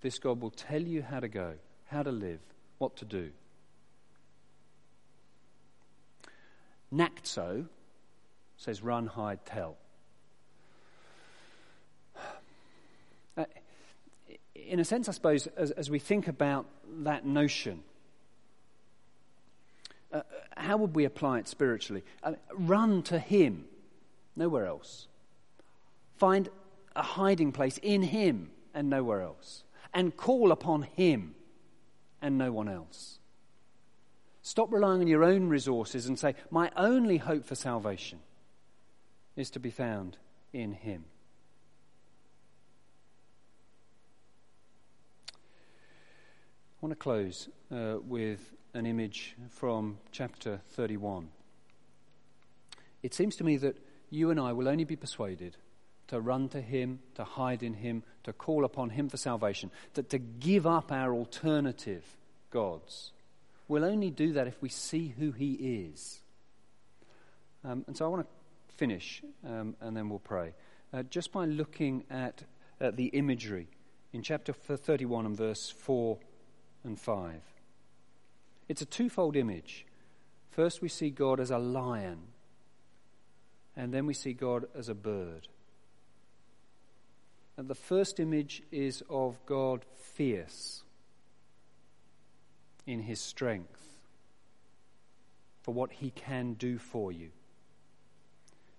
This 0.00 0.18
God 0.18 0.40
will 0.40 0.50
tell 0.50 0.80
you 0.80 1.02
how 1.02 1.20
to 1.20 1.28
go, 1.28 1.54
how 1.86 2.02
to 2.02 2.10
live, 2.10 2.40
what 2.78 2.96
to 2.96 3.04
do. 3.04 3.30
NaCTSO 6.92 7.66
says 8.56 8.82
run, 8.82 9.06
hide, 9.06 9.44
tell. 9.44 9.76
Uh, 13.36 13.44
in 14.54 14.80
a 14.80 14.84
sense, 14.84 15.08
I 15.08 15.12
suppose, 15.12 15.46
as, 15.56 15.70
as 15.70 15.88
we 15.88 15.98
think 15.98 16.28
about 16.28 16.66
that 17.04 17.24
notion, 17.24 17.74
uh, 17.78 17.89
how 20.60 20.76
would 20.76 20.94
we 20.94 21.04
apply 21.04 21.38
it 21.38 21.48
spiritually? 21.48 22.04
Uh, 22.22 22.34
run 22.54 23.02
to 23.04 23.18
Him, 23.18 23.64
nowhere 24.36 24.66
else. 24.66 25.06
Find 26.16 26.48
a 26.94 27.02
hiding 27.02 27.52
place 27.52 27.78
in 27.78 28.02
Him 28.02 28.50
and 28.74 28.90
nowhere 28.90 29.22
else. 29.22 29.64
And 29.92 30.16
call 30.16 30.52
upon 30.52 30.82
Him 30.82 31.34
and 32.22 32.38
no 32.38 32.52
one 32.52 32.68
else. 32.68 33.18
Stop 34.42 34.72
relying 34.72 35.00
on 35.00 35.06
your 35.06 35.24
own 35.24 35.48
resources 35.48 36.06
and 36.06 36.18
say, 36.18 36.34
My 36.50 36.70
only 36.76 37.18
hope 37.18 37.44
for 37.44 37.54
salvation 37.54 38.20
is 39.36 39.50
to 39.50 39.60
be 39.60 39.70
found 39.70 40.16
in 40.52 40.72
Him. 40.72 41.04
I 45.32 46.86
want 46.86 46.92
to 46.92 46.96
close 46.96 47.48
uh, 47.70 47.96
with 48.02 48.54
an 48.74 48.86
image 48.86 49.36
from 49.50 49.98
chapter 50.12 50.60
31. 50.70 51.28
It 53.02 53.14
seems 53.14 53.36
to 53.36 53.44
me 53.44 53.56
that 53.58 53.76
you 54.10 54.30
and 54.30 54.38
I 54.38 54.52
will 54.52 54.68
only 54.68 54.84
be 54.84 54.96
persuaded 54.96 55.56
to 56.08 56.20
run 56.20 56.48
to 56.50 56.60
Him, 56.60 57.00
to 57.14 57.24
hide 57.24 57.62
in 57.62 57.74
Him, 57.74 58.02
to 58.24 58.32
call 58.32 58.64
upon 58.64 58.90
Him 58.90 59.08
for 59.08 59.16
salvation, 59.16 59.70
that 59.94 60.10
to 60.10 60.18
give 60.18 60.66
up 60.66 60.90
our 60.90 61.14
alternative 61.14 62.04
gods. 62.50 63.12
We'll 63.68 63.84
only 63.84 64.10
do 64.10 64.32
that 64.32 64.46
if 64.46 64.60
we 64.60 64.68
see 64.68 65.14
who 65.18 65.30
He 65.32 65.52
is. 65.52 66.20
Um, 67.64 67.84
and 67.86 67.96
so 67.96 68.04
I 68.04 68.08
want 68.08 68.26
to 68.26 68.74
finish 68.76 69.22
um, 69.46 69.76
and 69.80 69.96
then 69.96 70.08
we'll 70.08 70.18
pray. 70.18 70.54
Uh, 70.92 71.04
just 71.04 71.32
by 71.32 71.44
looking 71.44 72.04
at, 72.10 72.42
at 72.80 72.96
the 72.96 73.06
imagery 73.06 73.68
in 74.12 74.22
chapter 74.22 74.52
31 74.52 75.26
and 75.26 75.36
verse 75.36 75.70
4 75.70 76.18
and 76.84 76.98
5. 76.98 77.49
It's 78.70 78.82
a 78.82 78.86
twofold 78.86 79.34
image. 79.34 79.84
First, 80.52 80.80
we 80.80 80.88
see 80.88 81.10
God 81.10 81.40
as 81.40 81.50
a 81.50 81.58
lion, 81.58 82.20
and 83.74 83.92
then 83.92 84.06
we 84.06 84.14
see 84.14 84.32
God 84.32 84.66
as 84.76 84.88
a 84.88 84.94
bird. 84.94 85.48
And 87.56 87.66
the 87.66 87.74
first 87.74 88.20
image 88.20 88.62
is 88.70 89.02
of 89.10 89.44
God 89.44 89.84
fierce 90.14 90.84
in 92.86 93.00
his 93.00 93.20
strength 93.20 93.82
for 95.62 95.74
what 95.74 95.90
he 95.90 96.10
can 96.10 96.54
do 96.54 96.78
for 96.78 97.10
you. 97.10 97.30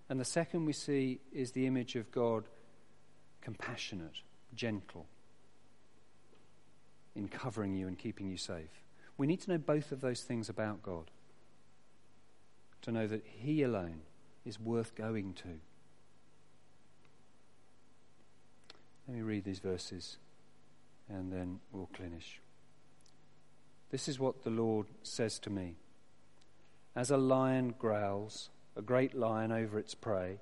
And 0.07 0.21
the 0.21 0.25
second 0.25 0.63
we 0.63 0.71
see 0.71 1.19
is 1.33 1.51
the 1.51 1.67
image 1.67 1.97
of 1.97 2.13
God 2.13 2.45
compassionate, 3.41 4.21
gentle, 4.55 5.05
in 7.13 7.27
covering 7.27 7.73
you 7.73 7.89
and 7.89 7.99
keeping 7.99 8.29
you 8.29 8.37
safe. 8.37 8.85
We 9.17 9.27
need 9.27 9.41
to 9.41 9.51
know 9.51 9.57
both 9.57 9.91
of 9.91 10.01
those 10.01 10.21
things 10.21 10.49
about 10.49 10.81
God. 10.81 11.11
To 12.83 12.91
know 12.91 13.07
that 13.07 13.25
He 13.25 13.61
alone 13.63 14.01
is 14.45 14.59
worth 14.59 14.95
going 14.95 15.33
to. 15.33 15.59
Let 19.07 19.17
me 19.17 19.21
read 19.23 19.43
these 19.43 19.59
verses 19.59 20.17
and 21.09 21.31
then 21.31 21.59
we'll 21.71 21.89
finish. 21.93 22.39
This 23.89 24.07
is 24.07 24.19
what 24.19 24.43
the 24.43 24.49
Lord 24.49 24.87
says 25.03 25.37
to 25.39 25.49
me. 25.49 25.75
As 26.95 27.11
a 27.11 27.17
lion 27.17 27.75
growls, 27.77 28.49
a 28.75 28.81
great 28.81 29.13
lion 29.13 29.51
over 29.51 29.77
its 29.77 29.93
prey, 29.93 30.39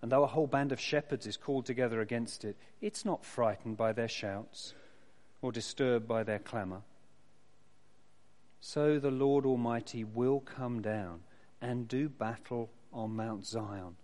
and 0.00 0.10
though 0.10 0.24
a 0.24 0.28
whole 0.28 0.46
band 0.46 0.72
of 0.72 0.80
shepherds 0.80 1.26
is 1.26 1.36
called 1.36 1.66
together 1.66 2.00
against 2.00 2.44
it, 2.44 2.56
it's 2.80 3.04
not 3.04 3.24
frightened 3.24 3.76
by 3.76 3.92
their 3.92 4.08
shouts 4.08 4.74
or 5.42 5.52
disturbed 5.52 6.08
by 6.08 6.22
their 6.22 6.38
clamour 6.38 6.82
so 8.60 8.98
the 8.98 9.10
Lord 9.10 9.46
Almighty 9.46 10.04
will 10.04 10.40
come 10.40 10.82
down 10.82 11.20
and 11.60 11.88
do 11.88 12.08
battle 12.08 12.70
on 12.92 13.16
Mount 13.16 13.46
Zion 13.46 13.96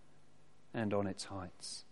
and 0.75 0.93
on 0.95 1.07
its 1.07 1.25
heights. 1.25 1.85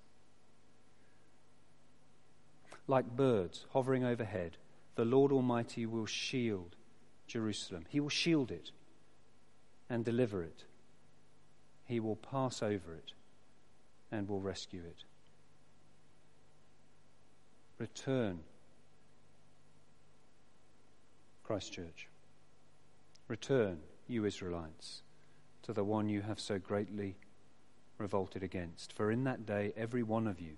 Like 2.86 3.16
birds 3.16 3.66
hovering 3.72 4.04
overhead, 4.04 4.56
the 4.96 5.04
Lord 5.04 5.32
Almighty 5.32 5.86
will 5.86 6.06
shield 6.06 6.76
Jerusalem. 7.26 7.86
He 7.88 8.00
will 8.00 8.08
shield 8.08 8.50
it 8.50 8.70
and 9.88 10.04
deliver 10.04 10.42
it. 10.42 10.64
He 11.84 12.00
will 12.00 12.16
pass 12.16 12.62
over 12.62 12.94
it 12.94 13.12
and 14.12 14.28
will 14.28 14.40
rescue 14.40 14.82
it. 14.86 15.04
Return, 17.78 18.40
Christ 21.42 21.72
Church. 21.72 22.09
Return, 23.30 23.78
you 24.08 24.24
Israelites, 24.24 25.02
to 25.62 25.72
the 25.72 25.84
one 25.84 26.08
you 26.08 26.22
have 26.22 26.40
so 26.40 26.58
greatly 26.58 27.14
revolted 27.96 28.42
against. 28.42 28.92
For 28.92 29.12
in 29.12 29.22
that 29.22 29.46
day 29.46 29.72
every 29.76 30.02
one 30.02 30.26
of 30.26 30.40
you 30.40 30.54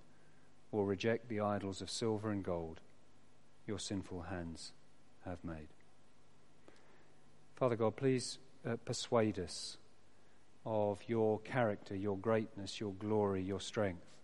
will 0.71 0.87
reject 0.87 1.29
the 1.29 1.39
idols 1.39 1.83
of 1.83 1.91
silver 1.91 2.31
and 2.31 2.43
gold 2.43 2.81
your 3.67 3.79
sinful 3.79 4.23
hands 4.23 4.73
have 5.27 5.45
made. 5.45 5.69
Father 7.57 7.77
God, 7.77 7.95
please 7.95 8.39
uh, 8.67 8.77
persuade 8.87 9.39
us 9.39 9.77
of 10.65 10.99
your 11.07 11.41
character, 11.41 11.95
your 11.95 12.17
greatness, 12.17 12.81
your 12.81 12.95
glory, 12.95 13.43
your 13.43 13.61
strength, 13.61 14.17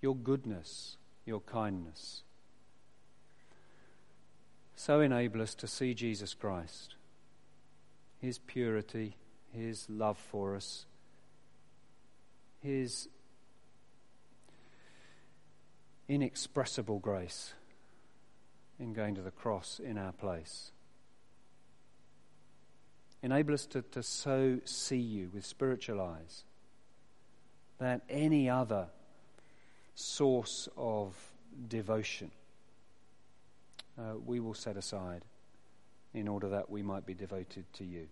your 0.00 0.16
goodness, 0.16 0.96
your 1.26 1.40
kindness. 1.40 2.22
So 4.74 5.00
enable 5.00 5.42
us 5.42 5.54
to 5.56 5.66
see 5.66 5.92
Jesus 5.92 6.32
Christ 6.32 6.94
his 8.24 8.38
purity, 8.38 9.16
His 9.52 9.88
love 9.90 10.16
for 10.16 10.56
us, 10.56 10.86
His 12.62 13.08
inexpressible 16.08 16.98
grace 16.98 17.52
in 18.78 18.94
going 18.94 19.14
to 19.14 19.20
the 19.20 19.30
cross 19.30 19.78
in 19.78 19.98
our 19.98 20.12
place. 20.12 20.70
Enable 23.22 23.54
us 23.54 23.66
to, 23.66 23.82
to 23.82 24.02
so 24.02 24.58
see 24.64 24.98
you 24.98 25.30
with 25.32 25.44
spiritual 25.44 26.00
eyes 26.00 26.44
that 27.78 28.02
any 28.08 28.48
other 28.48 28.86
source 29.94 30.68
of 30.76 31.14
devotion 31.68 32.30
uh, 33.98 34.14
we 34.24 34.40
will 34.40 34.54
set 34.54 34.76
aside 34.76 35.24
in 36.14 36.28
order 36.28 36.48
that 36.48 36.70
we 36.70 36.82
might 36.82 37.04
be 37.04 37.14
devoted 37.14 37.64
to 37.74 37.84
you. 37.84 38.06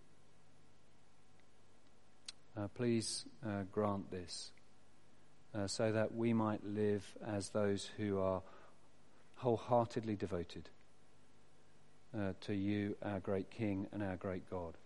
Uh, 2.57 2.69
please 2.75 3.25
uh, 3.47 3.63
grant 3.71 4.11
this 4.11 4.51
uh, 5.55 5.67
so 5.67 5.93
that 5.93 6.15
we 6.15 6.33
might 6.33 6.65
live 6.65 7.05
as 7.27 7.49
those 7.51 7.89
who 7.97 8.19
are 8.19 8.43
wholeheartedly 9.37 10.17
devoted 10.17 10.69
uh, 12.17 12.33
to 12.41 12.55
you, 12.55 12.97
our 13.03 13.21
great 13.21 13.51
King 13.51 13.87
and 13.93 14.03
our 14.03 14.17
great 14.17 14.49
God. 14.51 14.77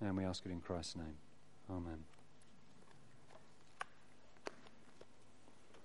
And 0.00 0.16
we 0.16 0.24
ask 0.24 0.44
it 0.44 0.52
in 0.52 0.60
Christ's 0.60 0.96
name. 0.96 1.16
Amen. 1.70 2.17